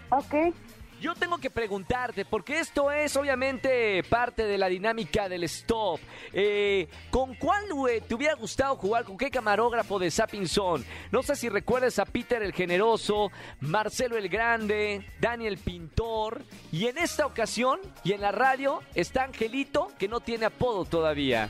Ok. 0.10 0.54
Yo 1.02 1.16
tengo 1.16 1.38
que 1.38 1.50
preguntarte, 1.50 2.26
porque 2.26 2.60
esto 2.60 2.92
es 2.92 3.16
obviamente 3.16 4.04
parte 4.04 4.44
de 4.44 4.58
la 4.58 4.68
dinámica 4.68 5.30
del 5.30 5.46
stop. 5.46 5.98
Eh, 6.34 6.90
¿Con 7.10 7.36
cuál 7.36 7.64
te 8.06 8.14
hubiera 8.14 8.36
gustado 8.36 8.76
jugar? 8.76 9.06
¿Con 9.06 9.18
qué 9.18 9.32
camarógrafo 9.32 9.98
de 9.98 10.12
Sapping 10.12 10.48
Zone? 10.48 10.84
No 11.10 11.24
sé 11.24 11.38
si 11.38 11.48
recuerdas 11.48 12.00
a 12.00 12.06
Peter 12.06 12.44
el 12.44 12.52
Generoso, 12.52 13.32
Marcelo 13.62 14.18
el 14.18 14.28
Grande, 14.28 15.06
Daniel 15.22 15.58
Pintor. 15.58 16.42
Y 16.70 16.88
en 16.88 16.98
esta 16.98 17.26
ocasión, 17.26 17.80
y 18.04 18.12
en 18.12 18.20
la 18.20 18.34
radio, 18.34 18.82
está 18.94 19.24
Angelito, 19.24 19.94
que 19.98 20.10
no 20.10 20.20
tiene 20.20 20.48
apodo 20.48 20.84
todavía. 20.84 21.50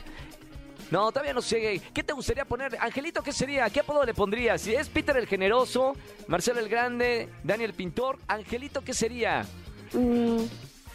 No, 0.90 1.12
todavía 1.12 1.32
no 1.32 1.42
sé. 1.42 1.80
¿Qué 1.94 2.02
te 2.02 2.12
gustaría 2.12 2.44
poner? 2.44 2.76
Angelito, 2.80 3.22
¿qué 3.22 3.32
sería? 3.32 3.70
¿Qué 3.70 3.80
apodo 3.80 4.04
le 4.04 4.14
pondrías? 4.14 4.60
Si 4.60 4.74
es 4.74 4.88
Peter 4.88 5.16
el 5.16 5.26
Generoso, 5.26 5.94
Marcelo 6.26 6.60
el 6.60 6.68
Grande, 6.68 7.28
Daniel 7.44 7.74
Pintor, 7.74 8.18
Angelito, 8.26 8.82
¿qué 8.82 8.92
sería? 8.92 9.46
Mm, 9.92 10.44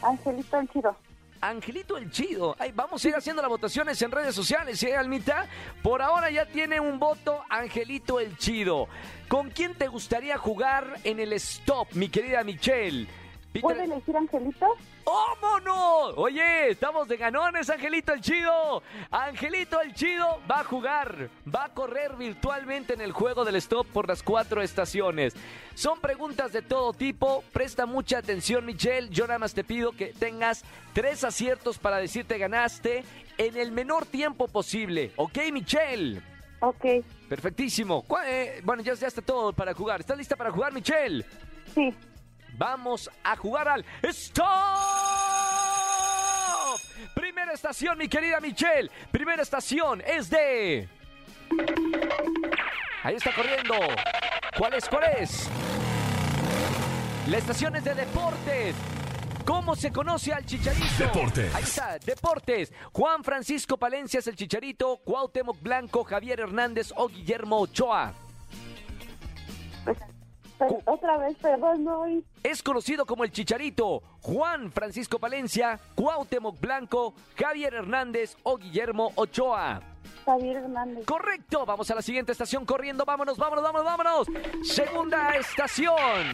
Angelito 0.01 0.59
el 0.59 0.69
chido. 0.69 0.95
Angelito 1.41 1.97
el 1.97 2.09
Chido. 2.09 2.55
Ay, 2.57 2.71
vamos 2.73 3.03
a 3.03 3.07
ir 3.07 3.15
haciendo 3.15 3.41
las 3.41 3.49
votaciones 3.49 4.01
en 4.01 4.09
redes 4.09 4.33
sociales, 4.33 4.81
¿eh, 4.83 4.95
Almita? 4.95 5.47
Por 5.83 6.01
ahora 6.01 6.31
ya 6.31 6.45
tiene 6.47 6.79
un 6.79 6.97
voto 6.97 7.43
Angelito 7.49 8.19
el 8.19 8.35
Chido. 8.37 8.87
¿Con 9.27 9.51
quién 9.51 9.75
te 9.75 9.87
gustaría 9.87 10.37
jugar 10.37 10.99
en 11.03 11.19
el 11.19 11.33
stop, 11.33 11.93
mi 11.93 12.09
querida 12.09 12.43
Michelle? 12.43 13.07
¿Puedo 13.61 13.81
elegir 13.81 14.15
Angelito? 14.17 14.65
¡Vámonos! 15.05 16.13
Oye, 16.17 16.69
estamos 16.71 17.07
de 17.07 17.17
ganones, 17.17 17.69
Angelito 17.69 18.13
el 18.13 18.21
Chido. 18.21 18.81
Angelito 19.11 19.81
el 19.81 19.93
Chido 19.93 20.41
va 20.49 20.61
a 20.61 20.63
jugar, 20.63 21.29
va 21.53 21.65
a 21.65 21.69
correr 21.73 22.15
virtualmente 22.15 22.93
en 22.93 23.01
el 23.01 23.11
juego 23.11 23.45
del 23.45 23.55
stop 23.57 23.87
por 23.87 24.07
las 24.07 24.23
cuatro 24.23 24.61
estaciones. 24.61 25.35
Son 25.73 25.99
preguntas 25.99 26.51
de 26.53 26.61
todo 26.61 26.93
tipo. 26.93 27.43
Presta 27.53 27.85
mucha 27.85 28.17
atención, 28.17 28.65
Michelle. 28.65 29.09
Yo 29.09 29.27
nada 29.27 29.39
más 29.39 29.53
te 29.53 29.63
pido 29.63 29.91
que 29.91 30.07
tengas 30.07 30.63
tres 30.93 31.23
aciertos 31.23 31.77
para 31.77 31.97
decirte 31.97 32.37
ganaste 32.37 33.03
en 33.37 33.57
el 33.57 33.71
menor 33.71 34.05
tiempo 34.05 34.47
posible. 34.47 35.11
¿Ok, 35.17 35.37
Michelle? 35.51 36.21
Ok, 36.61 36.85
Perfectísimo. 37.29 38.03
¿Cuál- 38.03 38.25
eh, 38.27 38.61
bueno, 38.63 38.81
ya, 38.83 38.93
ya 38.93 39.07
está 39.07 39.21
todo 39.21 39.51
para 39.53 39.73
jugar. 39.73 39.99
¿Estás 39.99 40.17
lista 40.17 40.35
para 40.35 40.51
jugar, 40.51 40.71
Michelle? 40.73 41.25
sí. 41.73 41.93
Vamos 42.57 43.09
a 43.23 43.35
jugar 43.35 43.67
al 43.67 43.85
¡Stop! 44.03 44.45
Primera 47.13 47.53
estación, 47.53 47.97
mi 47.97 48.07
querida 48.07 48.39
Michelle. 48.39 48.89
Primera 49.11 49.41
estación 49.41 50.01
es 50.05 50.29
de... 50.29 50.87
Ahí 53.03 53.15
está 53.15 53.33
corriendo. 53.33 53.75
¿Cuál 54.57 54.73
es? 54.73 54.87
¿Cuál 54.87 55.03
es? 55.19 55.49
La 57.27 57.37
estación 57.37 57.75
es 57.75 57.83
de 57.83 57.93
deportes. 57.93 58.75
¿Cómo 59.45 59.75
se 59.75 59.91
conoce 59.91 60.33
al 60.33 60.45
Chicharito? 60.45 60.87
Deportes. 60.97 61.53
Ahí 61.53 61.63
está, 61.63 61.99
deportes. 61.99 62.73
Juan 62.91 63.23
Francisco 63.23 63.77
Palencia 63.77 64.19
es 64.19 64.27
el 64.27 64.35
Chicharito, 64.35 64.97
Cuauhtémoc 65.03 65.61
Blanco, 65.61 66.03
Javier 66.03 66.39
Hernández 66.39 66.91
o 66.95 67.07
Guillermo 67.07 67.59
Ochoa. 67.59 68.13
Pues, 69.83 69.97
pero 70.57 70.79
otra 70.85 71.17
vez, 71.17 71.35
perdón, 71.37 71.83
no 71.83 72.01
oí. 72.01 72.23
Es 72.43 72.63
conocido 72.63 73.05
como 73.05 73.23
el 73.23 73.31
Chicharito, 73.31 74.01
Juan 74.21 74.71
Francisco 74.71 75.19
Palencia, 75.19 75.79
Cuauhtémoc 75.95 76.59
Blanco, 76.59 77.13
Javier 77.37 77.73
Hernández 77.73 78.37
o 78.43 78.57
Guillermo 78.57 79.11
Ochoa. 79.15 79.81
Javier 80.25 80.57
Hernández. 80.57 81.05
Correcto, 81.05 81.65
vamos 81.65 81.89
a 81.91 81.95
la 81.95 82.01
siguiente 82.01 82.31
estación 82.31 82.65
corriendo, 82.65 83.05
vámonos, 83.05 83.37
vámonos, 83.37 83.63
vámonos, 83.63 83.85
vámonos. 83.85 84.27
Segunda 84.63 85.35
estación. 85.35 86.33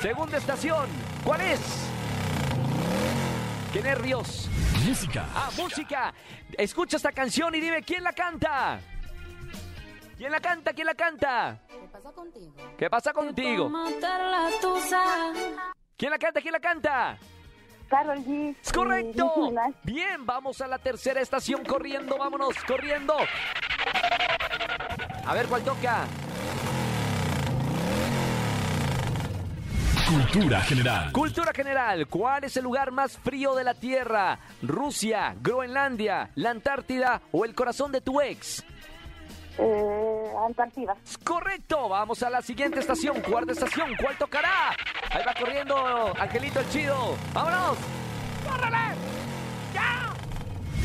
Segunda 0.00 0.36
estación, 0.36 0.88
¿cuál 1.24 1.40
es? 1.40 1.60
¡Qué 3.72 3.82
nervios! 3.82 4.48
Música. 4.86 5.26
Ah, 5.34 5.50
música. 5.56 6.14
Escucha 6.56 6.96
esta 6.96 7.10
canción 7.10 7.54
y 7.56 7.60
dime 7.60 7.82
quién 7.82 8.04
la 8.04 8.12
canta. 8.12 8.78
¿Quién 10.16 10.32
la 10.32 10.40
canta? 10.40 10.72
¿Quién 10.72 10.86
la 10.86 10.94
canta? 10.94 11.60
¿Qué 11.68 11.88
pasa 11.92 12.12
contigo? 12.12 12.54
¿Qué 12.78 12.90
pasa 12.90 13.12
contigo? 13.12 13.70
¿Quién 15.96 16.10
la 16.10 16.18
canta? 16.18 16.40
¿Quién 16.40 16.52
la 16.52 16.60
canta? 16.60 17.18
Carol 17.88 18.18
G. 18.24 18.56
¡Es 18.62 18.72
correcto! 18.72 19.52
Bien, 19.84 20.24
vamos 20.24 20.60
a 20.60 20.66
la 20.66 20.78
tercera 20.78 21.20
estación 21.20 21.64
corriendo, 21.64 22.18
vámonos, 22.18 22.56
corriendo. 22.66 23.14
A 25.24 25.34
ver 25.34 25.46
cuál 25.46 25.62
toca. 25.62 26.06
Cultura 30.08 30.60
general. 30.60 31.12
Cultura 31.12 31.52
general, 31.52 32.06
¿cuál 32.06 32.44
es 32.44 32.56
el 32.56 32.64
lugar 32.64 32.92
más 32.92 33.18
frío 33.18 33.54
de 33.54 33.64
la 33.64 33.74
Tierra? 33.74 34.38
¿Rusia, 34.62 35.34
Groenlandia, 35.40 36.30
la 36.36 36.50
Antártida 36.50 37.20
o 37.32 37.44
el 37.44 37.54
corazón 37.54 37.90
de 37.92 38.00
tu 38.00 38.20
ex? 38.20 38.64
Eh, 39.58 40.05
Antártida. 40.46 40.96
Es 41.04 41.18
correcto, 41.18 41.88
vamos 41.88 42.22
a 42.22 42.30
la 42.30 42.42
siguiente 42.42 42.80
estación, 42.80 43.20
cuarta 43.20 43.52
estación, 43.52 43.96
¿cuál 44.00 44.16
tocará? 44.16 44.70
Ahí 45.10 45.22
va 45.26 45.34
corriendo 45.34 46.12
Angelito 46.18 46.60
el 46.60 46.68
Chido. 46.70 47.16
¡Vámonos! 47.32 47.78
¡Córrele! 48.48 48.76
¡Ya! 49.74 50.14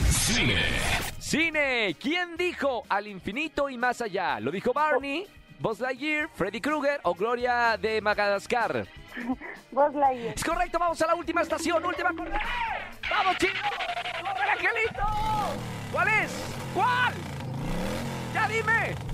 Cine. 0.09 0.63
Cine, 1.19 1.95
¿quién 1.99 2.35
dijo 2.37 2.83
al 2.89 3.07
infinito 3.07 3.69
y 3.69 3.77
más 3.77 4.01
allá? 4.01 4.39
¿Lo 4.39 4.51
dijo 4.51 4.73
Barney, 4.73 5.25
Buzz 5.59 5.79
Lightyear, 5.79 6.29
Freddy 6.33 6.59
Krueger 6.59 6.99
o 7.03 7.13
Gloria 7.13 7.77
de 7.77 8.01
Madagascar? 8.01 8.85
Buzz 9.71 9.93
Lightyear. 9.95 10.35
Es 10.35 10.43
correcto, 10.43 10.79
vamos 10.79 11.01
a 11.01 11.07
la 11.07 11.15
última 11.15 11.41
estación, 11.41 11.85
última 11.85 12.09
a 12.09 12.13
correr. 12.13 12.41
¡Vamos, 13.09 13.37
chicos! 13.37 13.59
¡Corre, 14.21 14.51
Angelito! 14.51 15.05
¿Cuál 15.91 16.07
es? 16.07 16.31
¿Cuál? 16.73 17.13
¡Ya 18.33 18.47
dime! 18.47 19.10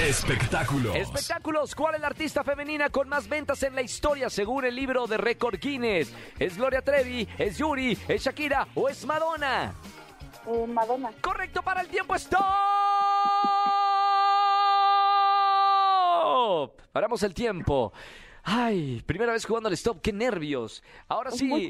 Espectáculos. 0.00 0.94
Espectáculos, 0.96 1.74
¿cuál 1.74 1.94
es 1.94 2.00
la 2.00 2.08
artista 2.08 2.42
femenina 2.42 2.90
con 2.90 3.08
más 3.08 3.28
ventas 3.28 3.62
en 3.62 3.74
la 3.74 3.82
historia 3.82 4.28
según 4.28 4.64
el 4.64 4.74
libro 4.74 5.06
de 5.06 5.16
récord 5.16 5.58
Guinness? 5.58 6.12
¿Es 6.38 6.56
Gloria 6.56 6.82
Trevi, 6.82 7.28
es 7.38 7.58
Yuri, 7.58 7.96
es 8.08 8.22
Shakira 8.24 8.66
o 8.74 8.88
es 8.88 9.06
Madonna? 9.06 9.72
Eh, 10.46 10.66
Madonna. 10.66 11.10
Correcto 11.20 11.62
para 11.62 11.80
el 11.80 11.88
tiempo, 11.88 12.14
stop. 12.16 12.42
Paramos 16.92 17.22
el 17.22 17.32
tiempo. 17.32 17.92
Ay, 18.42 19.00
primera 19.06 19.32
vez 19.32 19.46
jugando 19.46 19.68
al 19.68 19.74
stop, 19.74 20.00
qué 20.02 20.12
nervios. 20.12 20.82
Ahora 21.08 21.30
sí. 21.30 21.68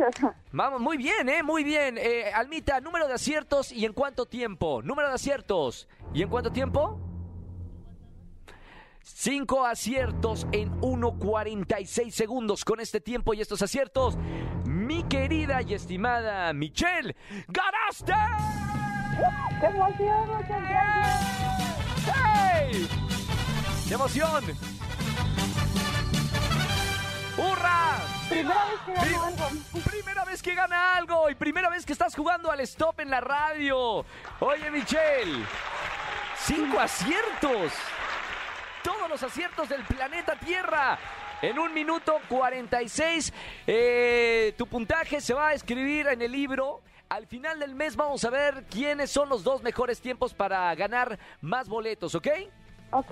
Vamos, 0.50 0.80
muy 0.80 0.96
bien, 0.96 1.28
¿eh? 1.28 1.42
Muy 1.42 1.62
bien. 1.62 1.98
Eh, 1.98 2.32
Almita, 2.34 2.80
número 2.80 3.06
de 3.06 3.14
aciertos 3.14 3.70
y 3.70 3.84
en 3.84 3.92
cuánto 3.92 4.26
tiempo. 4.26 4.82
Número 4.82 5.08
de 5.08 5.14
aciertos. 5.14 5.88
¿Y 6.12 6.22
en 6.22 6.28
cuánto 6.28 6.50
tiempo? 6.50 7.13
Cinco 9.06 9.66
aciertos 9.66 10.46
en 10.52 10.80
1.46 10.80 12.10
segundos 12.10 12.64
con 12.64 12.80
este 12.80 13.02
tiempo 13.02 13.34
y 13.34 13.42
estos 13.42 13.60
aciertos. 13.60 14.16
Mi 14.64 15.02
querida 15.02 15.60
y 15.60 15.74
estimada 15.74 16.50
Michelle, 16.54 17.14
¡ganaste! 17.48 18.14
¡Qué 19.60 19.66
emoción! 19.66 20.28
Muchas 20.28 20.48
gracias. 20.48 21.20
¡Hey! 22.14 22.88
¡Qué 23.86 23.94
emoción! 23.94 24.42
¡Hurra! 27.36 27.98
Primera 28.30 28.64
vez 28.64 28.80
que 28.86 29.16
algo. 29.16 29.48
Primera 29.84 30.24
vez 30.24 30.42
que 30.42 30.54
gana 30.54 30.96
algo 30.96 31.28
y 31.28 31.34
primera 31.34 31.68
vez 31.68 31.84
que 31.84 31.92
estás 31.92 32.14
jugando 32.14 32.50
al 32.50 32.60
stop 32.60 33.00
en 33.00 33.10
la 33.10 33.20
radio. 33.20 34.02
Oye, 34.40 34.70
Michelle, 34.70 35.44
cinco 36.38 36.80
aciertos. 36.80 37.70
Todos 38.84 39.08
los 39.08 39.22
aciertos 39.22 39.66
del 39.70 39.82
planeta 39.82 40.36
Tierra. 40.36 40.98
En 41.40 41.58
un 41.58 41.72
minuto 41.72 42.20
46, 42.28 43.32
eh, 43.66 44.54
tu 44.58 44.66
puntaje 44.66 45.22
se 45.22 45.32
va 45.32 45.48
a 45.48 45.54
escribir 45.54 46.06
en 46.08 46.20
el 46.20 46.30
libro. 46.30 46.82
Al 47.08 47.26
final 47.26 47.58
del 47.58 47.74
mes 47.74 47.96
vamos 47.96 48.22
a 48.26 48.30
ver 48.30 48.66
quiénes 48.70 49.10
son 49.10 49.30
los 49.30 49.42
dos 49.42 49.62
mejores 49.62 50.02
tiempos 50.02 50.34
para 50.34 50.74
ganar 50.74 51.18
más 51.40 51.66
boletos, 51.66 52.14
¿ok? 52.14 52.28
Ok. 52.90 53.10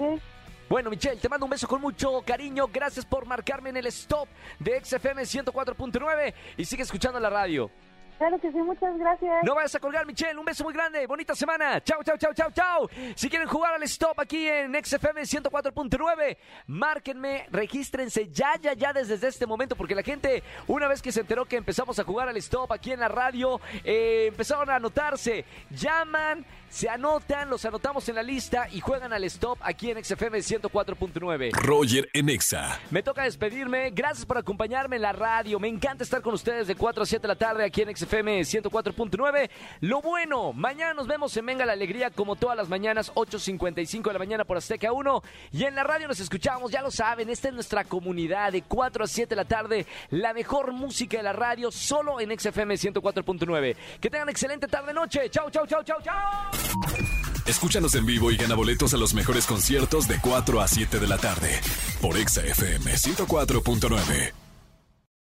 Bueno, 0.68 0.90
Michelle, 0.90 1.18
te 1.18 1.30
mando 1.30 1.46
un 1.46 1.50
beso 1.50 1.66
con 1.66 1.80
mucho 1.80 2.20
cariño. 2.20 2.68
Gracias 2.70 3.06
por 3.06 3.24
marcarme 3.24 3.70
en 3.70 3.78
el 3.78 3.86
stop 3.86 4.28
de 4.58 4.78
XFM 4.84 5.22
104.9 5.22 6.34
y 6.58 6.66
sigue 6.66 6.82
escuchando 6.82 7.18
la 7.18 7.30
radio. 7.30 7.70
Claro 8.18 8.38
que 8.38 8.52
sí, 8.52 8.58
muchas 8.58 8.96
gracias. 8.98 9.42
No 9.42 9.54
vayas 9.54 9.74
a 9.74 9.80
colgar, 9.80 10.06
Michelle. 10.06 10.38
Un 10.38 10.44
beso 10.44 10.62
muy 10.62 10.72
grande. 10.72 11.04
Bonita 11.08 11.34
semana. 11.34 11.82
Chao, 11.82 12.04
chao, 12.04 12.16
chao, 12.16 12.32
chao, 12.32 12.50
chao. 12.52 12.88
Si 13.16 13.28
quieren 13.28 13.48
jugar 13.48 13.74
al 13.74 13.82
stop 13.82 14.20
aquí 14.20 14.46
en 14.46 14.72
XFM 14.72 15.22
104.9, 15.22 16.36
márquenme, 16.68 17.46
regístrense 17.50 18.28
ya, 18.30 18.54
ya, 18.60 18.74
ya 18.74 18.92
desde 18.92 19.26
este 19.26 19.44
momento, 19.44 19.74
porque 19.74 19.96
la 19.96 20.02
gente, 20.02 20.44
una 20.68 20.86
vez 20.86 21.02
que 21.02 21.10
se 21.10 21.20
enteró 21.20 21.46
que 21.46 21.56
empezamos 21.56 21.98
a 21.98 22.04
jugar 22.04 22.28
al 22.28 22.36
stop 22.36 22.70
aquí 22.72 22.92
en 22.92 23.00
la 23.00 23.08
radio, 23.08 23.60
eh, 23.82 24.26
empezaron 24.28 24.70
a 24.70 24.76
anotarse. 24.76 25.44
Llaman, 25.70 26.46
se 26.68 26.88
anotan, 26.88 27.50
los 27.50 27.64
anotamos 27.64 28.08
en 28.08 28.14
la 28.14 28.22
lista 28.22 28.68
y 28.70 28.80
juegan 28.80 29.12
al 29.12 29.24
stop 29.24 29.58
aquí 29.62 29.90
en 29.90 30.02
XFM 30.02 30.38
104.9. 30.38 31.52
Roger 31.54 32.08
en 32.12 32.28
Exa. 32.28 32.78
Me 32.90 33.02
toca 33.02 33.24
despedirme. 33.24 33.90
Gracias 33.90 34.24
por 34.24 34.38
acompañarme 34.38 34.96
en 34.96 35.02
la 35.02 35.12
radio. 35.12 35.58
Me 35.58 35.68
encanta 35.68 36.04
estar 36.04 36.22
con 36.22 36.34
ustedes 36.34 36.68
de 36.68 36.76
4 36.76 37.02
a 37.02 37.06
7 37.06 37.22
de 37.22 37.28
la 37.28 37.36
tarde 37.36 37.64
aquí 37.64 37.82
en 37.82 37.94
XFM 37.94 38.11
104.9. 38.20 39.50
Lo 39.80 40.02
bueno, 40.02 40.52
mañana 40.52 40.94
nos 40.94 41.06
vemos 41.06 41.36
en 41.36 41.46
Venga 41.46 41.64
la 41.64 41.72
Alegría 41.72 42.10
como 42.10 42.36
todas 42.36 42.56
las 42.56 42.68
mañanas, 42.68 43.12
8.55 43.14 44.08
de 44.08 44.12
la 44.12 44.18
mañana 44.18 44.44
por 44.44 44.56
Azteca 44.56 44.92
1. 44.92 45.22
Y 45.52 45.64
en 45.64 45.74
la 45.74 45.84
radio 45.84 46.08
nos 46.08 46.20
escuchamos, 46.20 46.70
ya 46.70 46.82
lo 46.82 46.90
saben, 46.90 47.30
esta 47.30 47.48
es 47.48 47.54
nuestra 47.54 47.84
comunidad 47.84 48.52
de 48.52 48.62
4 48.62 49.04
a 49.04 49.06
7 49.06 49.28
de 49.30 49.36
la 49.36 49.44
tarde. 49.44 49.86
La 50.10 50.34
mejor 50.34 50.72
música 50.72 51.16
de 51.16 51.22
la 51.22 51.32
radio 51.32 51.70
solo 51.70 52.20
en 52.20 52.38
XFM 52.38 52.74
104.9. 52.74 53.76
Que 54.00 54.10
tengan 54.10 54.28
excelente 54.28 54.68
tarde-noche. 54.68 55.30
Chau, 55.30 55.50
chau, 55.50 55.66
chau, 55.66 55.82
chau, 55.82 55.98
chau. 56.02 57.32
Escúchanos 57.46 57.94
en 57.94 58.06
vivo 58.06 58.30
y 58.30 58.36
gana 58.36 58.54
boletos 58.54 58.94
a 58.94 58.96
los 58.96 59.14
mejores 59.14 59.46
conciertos 59.46 60.06
de 60.06 60.18
4 60.20 60.60
a 60.60 60.68
7 60.68 60.98
de 61.00 61.06
la 61.06 61.18
tarde. 61.18 61.60
Por 62.00 62.16
Exa 62.16 62.42
FM 62.44 62.92
104.9. 62.92 64.41